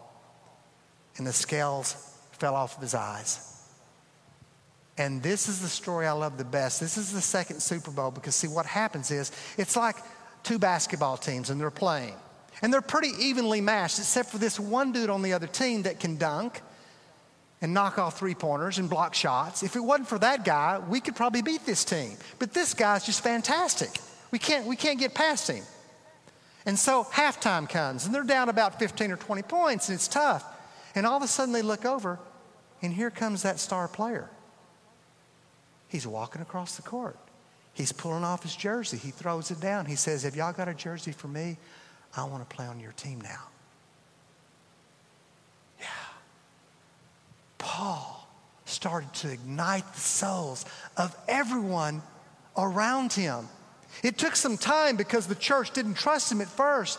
and 1.16 1.26
the 1.26 1.32
scales 1.32 1.94
fell 2.32 2.54
off 2.54 2.76
of 2.76 2.82
his 2.82 2.94
eyes. 2.94 3.52
And 4.98 5.22
this 5.22 5.48
is 5.48 5.60
the 5.60 5.68
story 5.68 6.06
I 6.06 6.12
love 6.12 6.38
the 6.38 6.44
best. 6.44 6.80
This 6.80 6.96
is 6.96 7.12
the 7.12 7.20
second 7.20 7.60
Super 7.60 7.90
Bowl 7.90 8.10
because, 8.10 8.34
see, 8.34 8.48
what 8.48 8.66
happens 8.66 9.10
is 9.10 9.30
it's 9.58 9.76
like 9.76 9.96
two 10.42 10.58
basketball 10.58 11.16
teams 11.16 11.50
and 11.50 11.60
they're 11.60 11.70
playing. 11.70 12.14
And 12.62 12.72
they're 12.72 12.80
pretty 12.80 13.10
evenly 13.20 13.60
matched, 13.60 13.98
except 13.98 14.30
for 14.30 14.38
this 14.38 14.58
one 14.58 14.92
dude 14.92 15.10
on 15.10 15.20
the 15.20 15.34
other 15.34 15.46
team 15.46 15.82
that 15.82 16.00
can 16.00 16.16
dunk. 16.16 16.62
And 17.62 17.72
knock 17.72 17.98
off 17.98 18.18
three 18.18 18.34
pointers 18.34 18.78
and 18.78 18.90
block 18.90 19.14
shots. 19.14 19.62
If 19.62 19.76
it 19.76 19.80
wasn't 19.80 20.08
for 20.08 20.18
that 20.18 20.44
guy, 20.44 20.80
we 20.88 21.00
could 21.00 21.16
probably 21.16 21.42
beat 21.42 21.64
this 21.64 21.84
team. 21.84 22.16
But 22.38 22.52
this 22.52 22.74
guy's 22.74 23.06
just 23.06 23.22
fantastic. 23.22 23.90
We 24.30 24.38
can't, 24.38 24.66
we 24.66 24.76
can't 24.76 24.98
get 24.98 25.14
past 25.14 25.48
him. 25.48 25.64
And 26.66 26.78
so 26.78 27.04
halftime 27.04 27.68
comes, 27.68 28.06
and 28.06 28.14
they're 28.14 28.24
down 28.24 28.48
about 28.48 28.78
15 28.78 29.12
or 29.12 29.16
20 29.16 29.42
points, 29.42 29.88
and 29.88 29.94
it's 29.94 30.08
tough. 30.08 30.44
And 30.94 31.06
all 31.06 31.16
of 31.16 31.22
a 31.22 31.28
sudden 31.28 31.52
they 31.52 31.62
look 31.62 31.84
over, 31.84 32.18
and 32.82 32.92
here 32.92 33.10
comes 33.10 33.42
that 33.42 33.60
star 33.60 33.86
player. 33.86 34.28
He's 35.88 36.06
walking 36.06 36.42
across 36.42 36.76
the 36.76 36.82
court. 36.82 37.16
He's 37.72 37.92
pulling 37.92 38.24
off 38.24 38.42
his 38.42 38.56
jersey. 38.56 38.96
He 38.96 39.10
throws 39.10 39.50
it 39.50 39.60
down. 39.60 39.86
He 39.86 39.96
says, 39.96 40.24
Have 40.24 40.34
y'all 40.34 40.52
got 40.52 40.66
a 40.66 40.74
jersey 40.74 41.12
for 41.12 41.28
me? 41.28 41.58
I 42.16 42.24
want 42.24 42.48
to 42.48 42.56
play 42.56 42.66
on 42.66 42.80
your 42.80 42.92
team 42.92 43.20
now. 43.20 43.42
Paul 47.58 48.28
started 48.64 49.12
to 49.14 49.30
ignite 49.30 49.90
the 49.92 50.00
souls 50.00 50.64
of 50.96 51.16
everyone 51.28 52.02
around 52.56 53.12
him. 53.12 53.48
It 54.02 54.18
took 54.18 54.36
some 54.36 54.56
time 54.56 54.96
because 54.96 55.26
the 55.26 55.34
church 55.34 55.70
didn't 55.70 55.94
trust 55.94 56.30
him 56.30 56.40
at 56.40 56.48
first. 56.48 56.98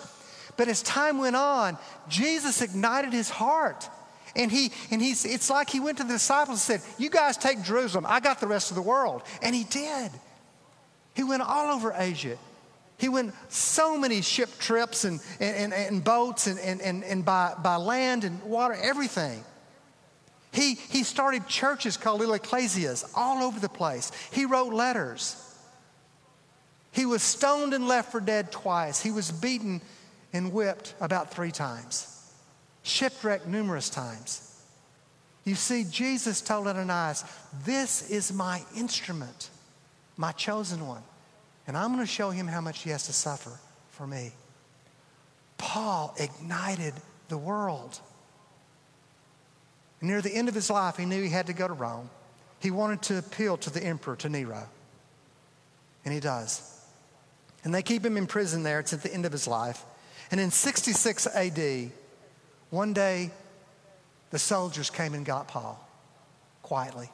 But 0.56 0.68
as 0.68 0.82
time 0.82 1.20
went 1.20 1.36
on, 1.36 1.78
Jesus 2.10 2.62
ignited 2.62 3.14
his 3.14 3.30
heart. 3.30 3.88
And 4.36 4.52
he 4.52 4.72
and 4.92 5.02
he's 5.02 5.26
it's 5.26 5.50
like 5.50 5.70
he 5.70 5.80
went 5.80 5.98
to 5.98 6.04
the 6.04 6.14
disciples 6.14 6.70
and 6.70 6.82
said, 6.82 6.94
You 7.00 7.10
guys 7.10 7.38
take 7.38 7.64
Jerusalem, 7.64 8.06
I 8.08 8.20
got 8.20 8.40
the 8.40 8.48
rest 8.48 8.72
of 8.72 8.76
the 8.76 8.82
world. 8.82 9.24
And 9.42 9.56
he 9.56 9.64
did. 9.64 10.12
He 11.16 11.24
went 11.24 11.42
all 11.42 11.76
over 11.76 11.94
Asia. 11.96 12.38
He 12.98 13.10
went 13.10 13.34
so 13.50 13.98
many 13.98 14.22
ship 14.22 14.50
trips 14.60 15.04
and, 15.04 15.20
and, 15.40 15.72
and, 15.72 15.74
and 15.74 16.04
boats 16.04 16.48
and, 16.48 16.60
and, 16.60 17.04
and, 17.04 17.24
by, 17.24 17.54
by 17.62 17.76
land 17.76 18.24
and 18.24 18.42
water, 18.44 18.74
everything. 18.74 19.44
He, 20.52 20.76
he 20.76 21.04
started 21.04 21.48
churches 21.48 21.98
called 21.98 22.20
little 22.20 22.36
ecclesias 22.36 23.10
all 23.16 23.44
over 23.44 23.60
the 23.60 23.70
place. 23.70 24.12
He 24.32 24.46
wrote 24.46 24.74
letters. 24.74 25.44
He 26.92 27.06
was 27.06 27.22
stoned 27.22 27.74
and 27.74 27.88
left 27.88 28.12
for 28.12 28.20
dead 28.20 28.52
twice. 28.52 29.02
He 29.02 29.12
was 29.12 29.32
beaten 29.32 29.82
and 30.34 30.52
whipped 30.52 30.96
about 31.00 31.32
three 31.32 31.52
times, 31.52 32.32
shipwrecked 32.84 33.48
numerous 33.48 33.90
times. 33.90 34.44
You 35.44 35.56
see, 35.56 35.86
Jesus 35.86 36.42
told 36.42 36.68
Ananias, 36.68 37.24
This 37.64 38.10
is 38.10 38.34
my 38.34 38.64
instrument, 38.76 39.50
my 40.18 40.32
chosen 40.34 40.86
one, 40.88 41.04
and 41.68 41.78
I'm 41.78 41.94
going 41.94 42.06
to 42.06 42.12
show 42.12 42.32
him 42.32 42.48
how 42.48 42.62
much 42.62 42.84
he 42.84 42.90
has 42.90 43.06
to 43.06 43.14
suffer 43.14 43.58
for 43.92 44.06
me. 44.06 44.34
Paul 45.58 46.16
ignited 46.20 46.94
the 47.30 47.38
world. 47.38 48.00
Near 50.02 50.22
the 50.22 50.34
end 50.34 50.48
of 50.48 50.56
his 50.56 50.70
life, 50.70 50.98
he 50.98 51.06
knew 51.06 51.24
he 51.24 51.30
had 51.30 51.48
to 51.48 51.54
go 51.54 51.68
to 51.68 51.74
Rome. 51.74 52.10
He 52.60 52.72
wanted 52.72 53.02
to 53.04 53.18
appeal 53.18 53.58
to 53.58 53.70
the 53.70 53.84
emperor, 53.84 54.16
to 54.18 54.30
Nero. 54.30 54.68
And 56.06 56.14
he 56.14 56.20
does. 56.20 56.80
And 57.64 57.74
they 57.74 57.82
keep 57.82 58.06
him 58.06 58.18
in 58.18 58.28
prison 58.28 58.64
there. 58.64 58.80
It's 58.80 58.94
at 58.94 59.02
the 59.02 59.14
end 59.14 59.26
of 59.26 59.32
his 59.32 59.48
life. 59.48 59.84
And 60.32 60.40
in 60.40 60.52
66 60.52 61.28
AD, 61.28 61.92
one 62.70 62.94
day, 62.94 63.32
the 64.30 64.40
soldiers 64.40 64.90
came 64.90 65.14
and 65.14 65.26
got 65.26 65.48
Paul 65.48 65.80
quietly. 66.62 67.10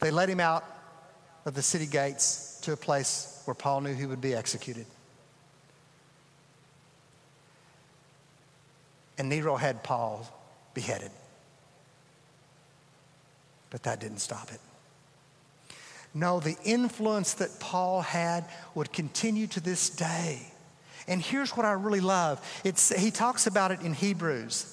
They 0.00 0.10
let 0.10 0.28
him 0.28 0.40
out 0.40 0.64
of 1.44 1.54
the 1.54 1.62
city 1.62 1.86
gates 1.86 2.58
to 2.62 2.72
a 2.72 2.76
place 2.76 3.42
where 3.44 3.54
Paul 3.54 3.80
knew 3.80 3.94
he 3.94 4.06
would 4.06 4.20
be 4.20 4.34
executed. 4.34 4.86
And 9.18 9.28
Nero 9.28 9.56
had 9.56 9.82
Paul 9.82 10.26
beheaded. 10.74 11.10
But 13.74 13.82
that 13.82 13.98
didn't 13.98 14.18
stop 14.18 14.52
it. 14.52 14.60
No, 16.14 16.38
the 16.38 16.56
influence 16.62 17.34
that 17.34 17.58
Paul 17.58 18.02
had 18.02 18.44
would 18.76 18.92
continue 18.92 19.48
to 19.48 19.58
this 19.58 19.90
day. 19.90 20.42
And 21.08 21.20
here's 21.20 21.56
what 21.56 21.66
I 21.66 21.72
really 21.72 21.98
love. 21.98 22.40
It's, 22.62 22.96
he 22.96 23.10
talks 23.10 23.48
about 23.48 23.72
it 23.72 23.80
in 23.80 23.92
Hebrews. 23.92 24.70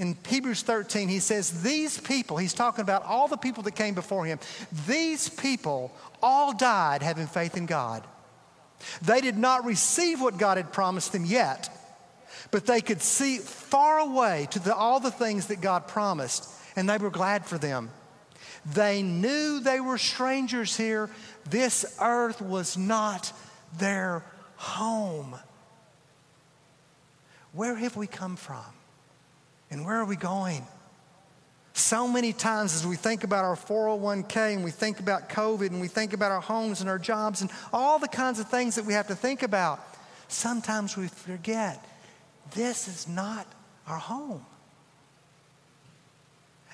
In 0.00 0.16
Hebrews 0.26 0.62
13, 0.62 1.06
he 1.06 1.20
says, 1.20 1.62
These 1.62 2.00
people, 2.00 2.36
he's 2.36 2.54
talking 2.54 2.82
about 2.82 3.04
all 3.04 3.28
the 3.28 3.36
people 3.36 3.62
that 3.62 3.76
came 3.76 3.94
before 3.94 4.24
him, 4.24 4.40
these 4.88 5.28
people 5.28 5.96
all 6.20 6.52
died 6.52 7.02
having 7.04 7.28
faith 7.28 7.56
in 7.56 7.66
God. 7.66 8.02
They 9.00 9.20
did 9.20 9.38
not 9.38 9.64
receive 9.64 10.20
what 10.20 10.38
God 10.38 10.56
had 10.56 10.72
promised 10.72 11.12
them 11.12 11.24
yet, 11.24 11.68
but 12.50 12.66
they 12.66 12.80
could 12.80 13.00
see 13.00 13.38
far 13.38 14.00
away 14.00 14.48
to 14.50 14.58
the, 14.58 14.74
all 14.74 14.98
the 14.98 15.12
things 15.12 15.46
that 15.46 15.60
God 15.60 15.86
promised, 15.86 16.48
and 16.74 16.90
they 16.90 16.98
were 16.98 17.10
glad 17.10 17.46
for 17.46 17.58
them. 17.58 17.90
They 18.72 19.02
knew 19.02 19.60
they 19.60 19.80
were 19.80 19.98
strangers 19.98 20.76
here. 20.76 21.10
This 21.48 21.96
earth 22.00 22.40
was 22.40 22.76
not 22.76 23.32
their 23.78 24.24
home. 24.56 25.36
Where 27.52 27.74
have 27.74 27.96
we 27.96 28.06
come 28.06 28.36
from? 28.36 28.64
And 29.70 29.84
where 29.84 29.96
are 29.96 30.04
we 30.04 30.16
going? 30.16 30.66
So 31.74 32.06
many 32.06 32.32
times, 32.32 32.74
as 32.74 32.86
we 32.86 32.94
think 32.94 33.24
about 33.24 33.44
our 33.44 33.56
401k 33.56 34.54
and 34.54 34.64
we 34.64 34.70
think 34.70 35.00
about 35.00 35.28
COVID 35.28 35.66
and 35.66 35.80
we 35.80 35.88
think 35.88 36.12
about 36.12 36.30
our 36.30 36.40
homes 36.40 36.80
and 36.80 36.88
our 36.88 37.00
jobs 37.00 37.42
and 37.42 37.50
all 37.72 37.98
the 37.98 38.08
kinds 38.08 38.38
of 38.38 38.48
things 38.48 38.76
that 38.76 38.84
we 38.84 38.94
have 38.94 39.08
to 39.08 39.16
think 39.16 39.42
about, 39.42 39.80
sometimes 40.28 40.96
we 40.96 41.08
forget 41.08 41.84
this 42.54 42.86
is 42.86 43.08
not 43.08 43.46
our 43.88 43.98
home. 43.98 44.46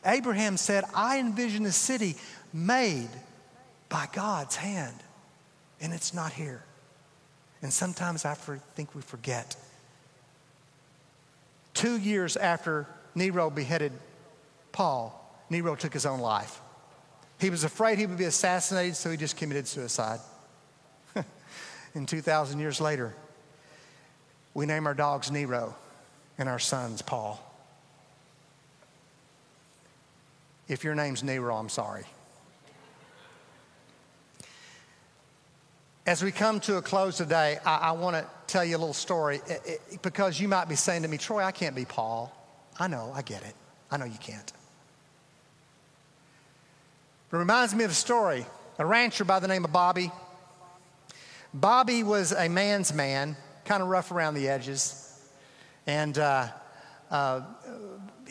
Abraham 0.04 0.56
said, 0.56 0.84
I 0.94 1.18
envision 1.18 1.66
a 1.66 1.72
city 1.72 2.16
made 2.52 3.08
by 3.88 4.08
God's 4.12 4.56
hand, 4.56 4.96
and 5.80 5.92
it's 5.92 6.14
not 6.14 6.32
here. 6.32 6.62
And 7.62 7.72
sometimes 7.72 8.24
I 8.24 8.34
think 8.34 8.94
we 8.94 9.02
forget. 9.02 9.56
Two 11.74 11.98
years 11.98 12.36
after 12.36 12.86
Nero 13.14 13.50
beheaded 13.50 13.92
Paul, 14.72 15.16
Nero 15.50 15.74
took 15.74 15.92
his 15.92 16.06
own 16.06 16.20
life. 16.20 16.60
He 17.38 17.50
was 17.50 17.64
afraid 17.64 17.98
he 17.98 18.06
would 18.06 18.18
be 18.18 18.24
assassinated, 18.24 18.96
so 18.96 19.10
he 19.10 19.16
just 19.16 19.36
committed 19.36 19.66
suicide. 19.66 20.20
and 21.94 22.06
2,000 22.06 22.60
years 22.60 22.80
later, 22.80 23.14
we 24.54 24.66
name 24.66 24.86
our 24.86 24.94
dogs 24.94 25.30
Nero 25.30 25.74
and 26.38 26.48
our 26.48 26.58
sons 26.58 27.02
Paul. 27.02 27.49
If 30.70 30.84
your 30.84 30.94
name's 30.94 31.24
Nero, 31.24 31.56
I'm 31.56 31.68
sorry. 31.68 32.04
As 36.06 36.22
we 36.22 36.30
come 36.30 36.60
to 36.60 36.76
a 36.76 36.82
close 36.82 37.16
today, 37.16 37.58
I, 37.66 37.76
I 37.76 37.90
want 37.90 38.14
to 38.14 38.24
tell 38.46 38.64
you 38.64 38.76
a 38.76 38.78
little 38.78 38.94
story 38.94 39.40
it, 39.48 39.62
it, 39.66 40.02
because 40.02 40.38
you 40.38 40.46
might 40.46 40.68
be 40.68 40.76
saying 40.76 41.02
to 41.02 41.08
me, 41.08 41.18
Troy, 41.18 41.42
I 41.42 41.50
can't 41.50 41.74
be 41.74 41.84
Paul. 41.84 42.32
I 42.78 42.86
know, 42.86 43.10
I 43.12 43.22
get 43.22 43.42
it. 43.42 43.56
I 43.90 43.96
know 43.96 44.04
you 44.04 44.18
can't. 44.20 44.52
It 47.32 47.36
reminds 47.36 47.74
me 47.74 47.82
of 47.82 47.90
a 47.90 47.94
story 47.94 48.46
a 48.78 48.86
rancher 48.86 49.24
by 49.24 49.40
the 49.40 49.48
name 49.48 49.64
of 49.64 49.72
Bobby. 49.72 50.12
Bobby 51.52 52.04
was 52.04 52.30
a 52.30 52.48
man's 52.48 52.94
man, 52.94 53.36
kind 53.64 53.82
of 53.82 53.88
rough 53.88 54.12
around 54.12 54.34
the 54.34 54.48
edges. 54.48 55.20
And 55.88 56.16
uh, 56.16 56.46
uh, 57.10 57.40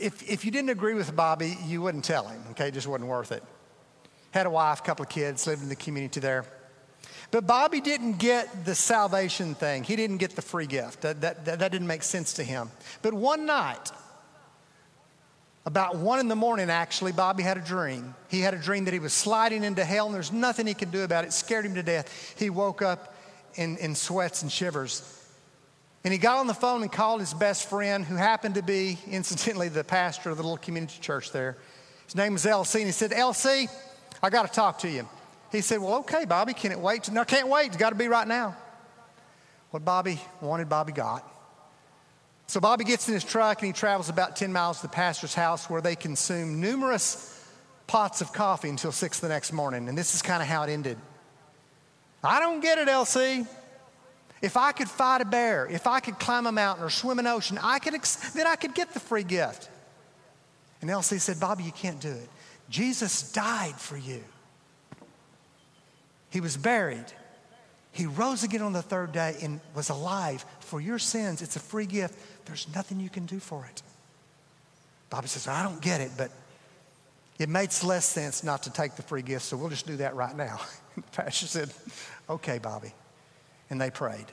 if, 0.02 0.30
if 0.30 0.46
you 0.46 0.52
didn't 0.52 0.70
agree 0.70 0.94
with 0.94 1.16
Bobby, 1.16 1.58
you 1.66 1.82
wouldn't 1.82 2.06
tell 2.06 2.28
him, 2.28 2.42
okay? 2.52 2.72
Just 2.72 2.88
wasn't 2.88 3.10
worth 3.10 3.32
it. 3.32 3.44
Had 4.32 4.46
a 4.46 4.50
wife, 4.50 4.84
couple 4.84 5.04
of 5.04 5.10
kids, 5.10 5.48
lived 5.48 5.64
in 5.64 5.70
the 5.70 5.76
community 5.76 6.20
there. 6.20 6.46
But 7.32 7.46
Bobby 7.46 7.82
didn't 7.82 8.18
get 8.18 8.66
the 8.66 8.74
salvation 8.74 9.54
thing. 9.56 9.84
He 9.84 9.96
didn't 9.96 10.18
get 10.18 10.36
the 10.36 10.42
free 10.42 10.66
gift. 10.66 11.02
That, 11.02 11.22
that, 11.22 11.46
that, 11.46 11.60
that 11.60 11.72
didn't 11.72 11.88
make 11.88 12.04
sense 12.04 12.34
to 12.34 12.44
him. 12.44 12.72
But 13.02 13.14
one 13.14 13.46
night, 13.46 13.92
about 15.66 15.98
one 15.98 16.20
in 16.20 16.28
the 16.28 16.36
morning, 16.36 16.70
actually, 16.70 17.12
Bobby 17.12 17.44
had 17.44 17.58
a 17.58 17.62
dream. 17.62 18.16
He 18.30 18.40
had 18.40 18.54
a 18.56 18.58
dream 18.58 18.86
that 18.86 18.94
he 18.94 19.00
was 19.00 19.14
sliding 19.14 19.64
into 19.64 19.86
hell 19.86 20.08
and 20.08 20.16
there's 20.16 20.32
nothing 20.32 20.66
he 20.66 20.74
could 20.74 20.92
do 20.92 21.04
about 21.04 21.26
it. 21.26 21.28
it 21.28 21.34
scared 21.34 21.66
him 21.66 21.76
to 21.76 21.84
death. 21.84 22.36
He 22.38 22.50
woke 22.50 22.82
up 22.82 23.16
in, 23.56 23.78
in 23.78 23.94
sweats 23.94 24.42
and 24.42 24.52
shivers. 24.52 25.19
And 26.04 26.14
he 26.14 26.18
got 26.18 26.38
on 26.38 26.48
the 26.48 26.54
phone 26.54 26.82
and 26.82 26.92
called 26.92 27.20
his 27.20 27.34
best 27.34 27.70
friend, 27.70 28.06
who 28.06 28.16
happened 28.16 28.56
to 28.56 28.64
be, 28.64 28.98
incidentally, 29.10 29.70
the 29.70 29.84
pastor 29.84 30.30
of 30.30 30.38
the 30.38 30.44
little 30.44 30.58
community 30.58 30.98
church 31.02 31.32
there. 31.32 31.58
His 32.06 32.16
name 32.16 32.34
was 32.34 32.46
LC, 32.46 32.76
and 32.76 32.86
he 32.86 32.92
said, 32.92 33.12
LC, 33.12 33.70
I 34.24 34.30
got 34.30 34.48
to 34.48 34.54
talk 34.54 34.80
to 34.80 34.90
you. 34.90 35.08
He 35.52 35.62
said, 35.62 35.80
Well, 35.80 35.96
okay, 36.00 36.26
Bobby, 36.26 36.54
can 36.54 36.72
it 36.72 36.80
wait? 36.80 37.12
No, 37.12 37.24
can't 37.24 37.48
wait. 37.48 37.68
It's 37.68 37.78
got 37.78 37.90
to 37.90 37.96
be 37.96 38.08
right 38.08 38.28
now. 38.28 38.56
What 39.72 39.86
Bobby 39.86 40.20
wanted, 40.42 40.70
Bobby 40.70 40.92
got. 40.92 41.26
So 42.48 42.60
Bobby 42.60 42.84
gets 42.84 43.08
in 43.08 43.14
his 43.14 43.24
truck 43.24 43.62
and 43.62 43.68
he 43.68 43.74
travels 43.74 44.10
about 44.10 44.36
10 44.36 44.52
miles 44.52 44.78
to 44.78 44.88
the 44.88 44.92
pastor's 44.92 45.36
house 45.36 45.70
where 45.70 45.82
they 45.82 45.96
consume 45.96 46.60
numerous 46.60 47.36
pots 47.86 48.22
of 48.22 48.34
coffee 48.34 48.70
until 48.70 48.92
6 48.92 49.20
the 49.20 49.30
next 49.30 49.54
morning. 49.54 49.88
And 49.88 49.96
this 49.96 50.16
is 50.16 50.24
kind 50.24 50.42
of 50.42 50.48
how 50.48 50.64
it 50.64 50.72
ended. 50.72 50.98
I 52.24 52.40
don't 52.40 52.60
get 52.60 52.80
it, 52.80 52.88
LC. 52.88 53.46
If 54.42 54.56
I 54.56 54.72
could 54.72 54.90
fight 54.90 55.22
a 55.22 55.26
bear, 55.26 55.68
if 55.68 55.86
I 55.86 56.00
could 56.00 56.18
climb 56.18 56.48
a 56.48 56.52
mountain 56.52 56.86
or 56.86 56.90
swim 56.90 57.20
an 57.20 57.28
ocean, 57.28 57.60
I 57.62 57.80
could 57.80 57.94
ex- 57.94 58.32
then 58.32 58.48
I 58.48 58.56
could 58.56 58.74
get 58.74 58.94
the 58.94 59.00
free 59.00 59.24
gift. 59.24 59.70
And 60.82 60.90
LC 60.90 61.20
said, 61.20 61.40
Bobby, 61.40 61.64
you 61.64 61.72
can't 61.72 62.00
do 62.00 62.12
it. 62.12 62.30
Jesus 62.70 63.32
died 63.32 63.76
for 63.76 63.98
you. 63.98 64.24
He 66.30 66.40
was 66.40 66.56
buried. 66.56 67.06
He 67.92 68.06
rose 68.06 68.44
again 68.44 68.62
on 68.62 68.72
the 68.72 68.82
third 68.82 69.12
day 69.12 69.36
and 69.42 69.60
was 69.76 69.90
alive 69.90 70.46
for 70.60 70.80
your 70.80 71.00
sins. 71.00 71.42
It's 71.42 71.56
a 71.56 71.60
free 71.60 71.88
gift. 71.88 72.18
There's 72.46 72.68
nothing 72.74 73.00
you 73.00 73.10
can 73.10 73.26
do 73.26 73.40
for 73.40 73.66
it. 73.66 73.82
Bobby 75.10 75.28
says, 75.28 75.48
I 75.48 75.64
don't 75.64 75.82
get 75.82 76.02
it, 76.02 76.12
but 76.16 76.32
it 77.40 77.50
makes 77.50 77.84
less 77.84 78.06
sense 78.06 78.44
not 78.44 78.64
to 78.64 78.70
take 78.72 78.96
the 78.96 79.02
free 79.02 79.24
gift, 79.24 79.46
so 79.46 79.58
we'll 79.58 79.70
just 79.70 79.88
do 79.88 79.98
that 79.98 80.16
right 80.16 80.36
now. 80.36 80.60
the 80.96 81.02
pastor 81.02 81.48
said, 81.48 81.74
Okay, 82.30 82.60
Bobby. 82.60 82.94
And 83.70 83.80
they 83.80 83.92
prayed. 83.92 84.26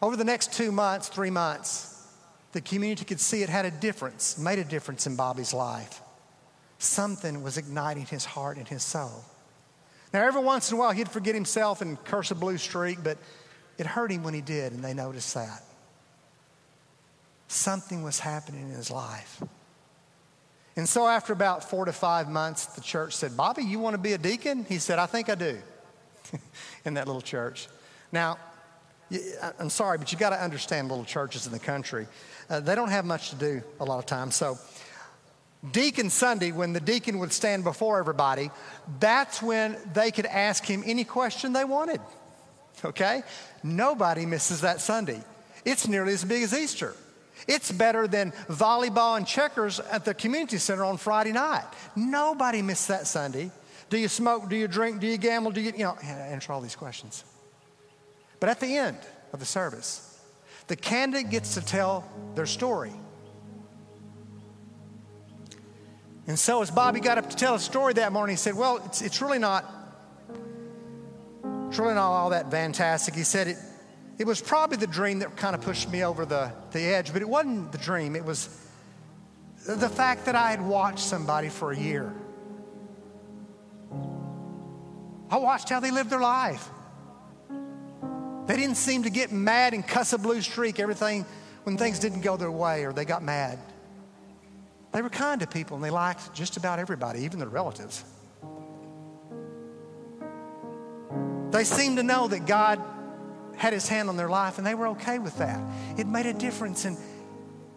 Over 0.00 0.16
the 0.16 0.24
next 0.24 0.52
two 0.52 0.70
months, 0.70 1.08
three 1.08 1.30
months, 1.30 2.06
the 2.52 2.60
community 2.60 3.04
could 3.04 3.20
see 3.20 3.42
it 3.42 3.48
had 3.48 3.64
a 3.64 3.70
difference, 3.70 4.38
made 4.38 4.58
a 4.58 4.64
difference 4.64 5.06
in 5.06 5.16
Bobby's 5.16 5.52
life. 5.52 6.00
Something 6.78 7.42
was 7.42 7.58
igniting 7.58 8.06
his 8.06 8.24
heart 8.24 8.56
and 8.56 8.68
his 8.68 8.82
soul. 8.82 9.24
Now, 10.12 10.24
every 10.24 10.42
once 10.42 10.70
in 10.70 10.76
a 10.76 10.80
while, 10.80 10.92
he'd 10.92 11.08
forget 11.08 11.34
himself 11.34 11.82
and 11.82 12.02
curse 12.04 12.30
a 12.30 12.34
blue 12.34 12.56
streak, 12.56 13.02
but 13.02 13.18
it 13.76 13.86
hurt 13.86 14.10
him 14.10 14.22
when 14.22 14.34
he 14.34 14.40
did, 14.40 14.72
and 14.72 14.82
they 14.82 14.94
noticed 14.94 15.34
that. 15.34 15.62
Something 17.48 18.02
was 18.02 18.20
happening 18.20 18.68
in 18.70 18.74
his 18.74 18.90
life. 18.90 19.42
And 20.76 20.88
so, 20.88 21.06
after 21.08 21.32
about 21.32 21.68
four 21.68 21.84
to 21.84 21.92
five 21.92 22.28
months, 22.28 22.66
the 22.66 22.80
church 22.80 23.16
said, 23.16 23.36
Bobby, 23.36 23.64
you 23.64 23.80
want 23.80 23.94
to 23.94 23.98
be 23.98 24.12
a 24.12 24.18
deacon? 24.18 24.64
He 24.64 24.78
said, 24.78 24.98
I 24.98 25.06
think 25.06 25.28
I 25.28 25.34
do, 25.34 25.58
in 26.84 26.94
that 26.94 27.06
little 27.06 27.22
church. 27.22 27.68
Now, 28.12 28.38
I'm 29.58 29.70
sorry, 29.70 29.98
but 29.98 30.12
you 30.12 30.18
got 30.18 30.30
to 30.30 30.42
understand 30.42 30.88
little 30.88 31.04
churches 31.04 31.46
in 31.46 31.52
the 31.52 31.58
country. 31.58 32.06
Uh, 32.50 32.60
they 32.60 32.74
don't 32.74 32.90
have 32.90 33.04
much 33.04 33.30
to 33.30 33.36
do 33.36 33.62
a 33.80 33.84
lot 33.84 33.98
of 33.98 34.06
times. 34.06 34.34
So, 34.34 34.58
Deacon 35.72 36.08
Sunday, 36.08 36.52
when 36.52 36.72
the 36.72 36.80
deacon 36.80 37.18
would 37.18 37.32
stand 37.32 37.64
before 37.64 37.98
everybody, 37.98 38.50
that's 39.00 39.42
when 39.42 39.76
they 39.92 40.10
could 40.10 40.26
ask 40.26 40.64
him 40.64 40.82
any 40.86 41.04
question 41.04 41.52
they 41.52 41.64
wanted. 41.64 42.00
Okay? 42.84 43.22
Nobody 43.62 44.24
misses 44.24 44.60
that 44.60 44.80
Sunday. 44.80 45.20
It's 45.64 45.88
nearly 45.88 46.12
as 46.12 46.24
big 46.24 46.44
as 46.44 46.54
Easter. 46.54 46.94
It's 47.46 47.72
better 47.72 48.06
than 48.06 48.32
volleyball 48.48 49.16
and 49.16 49.26
checkers 49.26 49.80
at 49.80 50.04
the 50.04 50.14
community 50.14 50.58
center 50.58 50.84
on 50.84 50.96
Friday 50.96 51.32
night. 51.32 51.64
Nobody 51.96 52.62
missed 52.62 52.88
that 52.88 53.06
Sunday. 53.06 53.50
Do 53.90 53.98
you 53.98 54.08
smoke? 54.08 54.48
Do 54.48 54.56
you 54.56 54.68
drink? 54.68 55.00
Do 55.00 55.06
you 55.06 55.16
gamble? 55.16 55.50
Do 55.50 55.60
you, 55.60 55.72
you 55.72 55.84
know, 55.84 55.96
answer 56.02 56.52
all 56.52 56.60
these 56.60 56.76
questions. 56.76 57.24
But 58.40 58.50
at 58.50 58.60
the 58.60 58.76
end 58.76 58.98
of 59.32 59.40
the 59.40 59.46
service, 59.46 60.20
the 60.66 60.76
candidate 60.76 61.30
gets 61.30 61.54
to 61.54 61.60
tell 61.64 62.08
their 62.34 62.46
story. 62.46 62.92
And 66.26 66.38
so 66.38 66.60
as 66.60 66.70
Bobby 66.70 67.00
got 67.00 67.16
up 67.16 67.30
to 67.30 67.36
tell 67.36 67.54
a 67.54 67.58
story 67.58 67.94
that 67.94 68.12
morning, 68.12 68.34
he 68.34 68.38
said, 68.38 68.54
Well, 68.54 68.82
it's, 68.84 69.00
it's 69.00 69.22
really 69.22 69.38
not, 69.38 69.64
it's 71.68 71.78
really 71.78 71.94
not 71.94 72.10
all 72.10 72.30
that 72.30 72.50
fantastic. 72.50 73.14
He 73.14 73.22
said 73.22 73.48
it, 73.48 73.56
it 74.18 74.26
was 74.26 74.40
probably 74.40 74.76
the 74.76 74.86
dream 74.86 75.20
that 75.20 75.34
kind 75.36 75.54
of 75.54 75.62
pushed 75.62 75.90
me 75.90 76.04
over 76.04 76.26
the, 76.26 76.52
the 76.72 76.82
edge, 76.82 77.14
but 77.14 77.22
it 77.22 77.28
wasn't 77.28 77.72
the 77.72 77.78
dream. 77.78 78.14
It 78.14 78.26
was 78.26 78.48
the 79.66 79.88
fact 79.88 80.26
that 80.26 80.36
I 80.36 80.50
had 80.50 80.60
watched 80.60 81.00
somebody 81.00 81.48
for 81.48 81.72
a 81.72 81.76
year. 81.76 82.12
I 85.30 85.36
watched 85.38 85.68
how 85.68 85.80
they 85.80 85.90
lived 85.90 86.10
their 86.10 86.20
life. 86.20 86.68
They 88.46 88.56
didn't 88.56 88.76
seem 88.76 89.02
to 89.02 89.10
get 89.10 89.30
mad 89.30 89.74
and 89.74 89.86
cuss 89.86 90.12
a 90.14 90.18
blue 90.18 90.40
streak 90.40 90.80
everything 90.80 91.26
when 91.64 91.76
things 91.76 91.98
didn't 91.98 92.22
go 92.22 92.36
their 92.36 92.50
way 92.50 92.84
or 92.84 92.92
they 92.94 93.04
got 93.04 93.22
mad. 93.22 93.58
They 94.92 95.02
were 95.02 95.10
kind 95.10 95.40
to 95.42 95.46
people 95.46 95.76
and 95.76 95.84
they 95.84 95.90
liked 95.90 96.32
just 96.32 96.56
about 96.56 96.78
everybody, 96.78 97.20
even 97.24 97.38
their 97.38 97.48
relatives. 97.48 98.04
They 101.50 101.64
seemed 101.64 101.98
to 101.98 102.02
know 102.02 102.28
that 102.28 102.46
God 102.46 102.80
had 103.56 103.72
his 103.72 103.88
hand 103.88 104.08
on 104.08 104.16
their 104.16 104.28
life 104.28 104.56
and 104.56 104.66
they 104.66 104.74
were 104.74 104.88
okay 104.88 105.18
with 105.18 105.36
that. 105.38 105.60
It 105.98 106.06
made 106.06 106.26
a 106.26 106.32
difference. 106.32 106.86
And, 106.86 106.96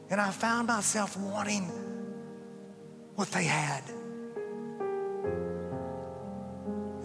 and 0.10 0.22
I 0.22 0.32
found 0.32 0.68
myself 0.68 1.18
wanting 1.18 1.64
what 3.16 3.30
they 3.32 3.44
had. 3.44 3.84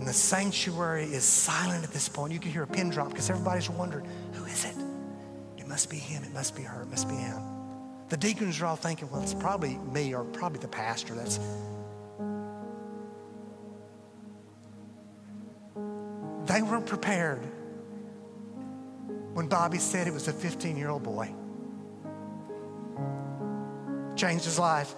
And 0.07 0.15
the 0.15 0.19
sanctuary 0.19 1.03
is 1.03 1.25
silent 1.25 1.83
at 1.83 1.91
this 1.91 2.09
point. 2.09 2.33
You 2.33 2.39
can 2.39 2.53
hear 2.53 2.63
a 2.63 2.67
pin 2.69 2.91
drop 2.91 3.09
because 3.09 3.29
everybody's 3.29 3.69
wondering 3.69 4.09
who 4.35 4.45
is 4.45 4.65
it? 4.65 4.77
It 5.59 5.67
must 5.67 5.91
be 5.91 5.97
him. 5.97 6.23
It 6.23 6.33
must 6.33 6.55
be 6.55 6.63
her. 6.63 6.83
It 6.83 6.91
must 6.91 7.09
be 7.09 7.17
him. 7.17 7.43
The 8.09 8.17
deacons 8.17 8.61
are 8.61 8.67
all 8.67 8.77
thinking, 8.77 9.11
well, 9.11 9.21
it's 9.21 9.35
probably 9.35 9.79
me 9.79 10.15
or 10.15 10.23
probably 10.23 10.61
the 10.61 10.69
pastor. 10.69 11.17
That's. 11.17 11.41
They 16.45 16.63
weren't 16.63 16.87
prepared 16.87 17.41
when 19.35 19.49
Bobby 19.49 19.79
said 19.79 20.07
it 20.07 20.13
was 20.13 20.29
a 20.29 20.33
15 20.33 20.77
year 20.77 20.91
old 20.91 21.03
boy. 21.03 21.35
Changed 24.15 24.45
his 24.45 24.61
life. 24.61 24.95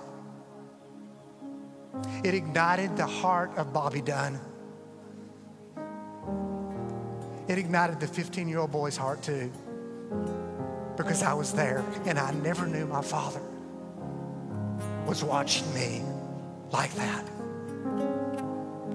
It 2.23 2.35
ignited 2.35 2.99
the 2.99 3.07
heart 3.07 3.57
of 3.57 3.73
Bobby 3.73 4.03
Dunn. 4.03 4.39
It 7.49 7.59
ignited 7.59 7.99
the 7.99 8.07
15 8.07 8.49
year 8.49 8.59
old 8.59 8.71
boy's 8.71 8.97
heart 8.97 9.23
too 9.23 9.51
because 10.97 11.23
I 11.23 11.33
was 11.33 11.53
there 11.53 11.85
and 12.07 12.19
I 12.19 12.33
never 12.33 12.67
knew 12.67 12.87
my 12.87 13.03
father 13.03 13.41
was 15.07 15.25
watching 15.25 15.73
me 15.73 16.03
like 16.73 16.93
that. 16.95 17.25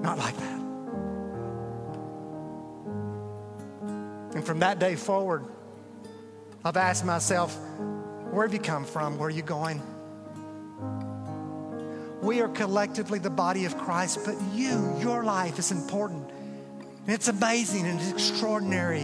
Not 0.02 0.18
like 0.18 0.38
that. 0.38 0.60
And 4.36 4.46
from 4.46 4.60
that 4.60 4.80
day 4.80 4.96
forward, 4.96 5.46
I've 6.66 6.78
asked 6.78 7.06
myself, 7.06 7.58
where 8.32 8.46
have 8.46 8.54
you 8.54 8.60
come 8.60 8.84
from? 8.84 9.18
Where 9.18 9.28
are 9.28 9.32
you 9.32 9.42
going? 9.42 9.82
We 12.22 12.42
are 12.42 12.50
collectively 12.50 13.20
the 13.20 13.30
body 13.30 13.66
of 13.66 13.78
Christ, 13.78 14.20
but 14.26 14.36
you, 14.54 14.96
your 15.00 15.24
life 15.24 15.58
is 15.58 15.72
important. 15.72 16.33
And 17.06 17.14
it's 17.14 17.28
amazing 17.28 17.86
and 17.86 18.00
it's 18.00 18.12
extraordinary. 18.12 19.04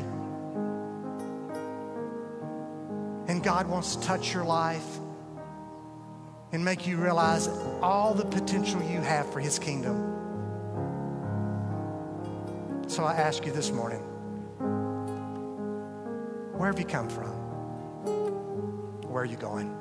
And 3.28 3.44
God 3.44 3.68
wants 3.68 3.96
to 3.98 4.02
touch 4.04 4.34
your 4.34 4.46
life 4.46 5.00
and 6.52 6.64
make 6.64 6.88
you 6.88 6.98
realize 6.98 7.48
all 7.82 8.14
the 8.14 8.26
potential 8.26 8.82
you 8.82 9.02
have 9.02 9.32
for 9.32 9.40
His 9.40 9.60
kingdom. 9.60 10.16
So 12.88 13.04
I 13.04 13.14
ask 13.14 13.46
you 13.46 13.52
this 13.52 13.72
morning 13.72 14.02
where 16.58 16.72
have 16.72 16.80
you 16.80 16.86
come 16.86 17.10
from? 17.10 17.30
Where 19.08 19.24
are 19.24 19.26
you 19.26 19.38
going? 19.38 19.79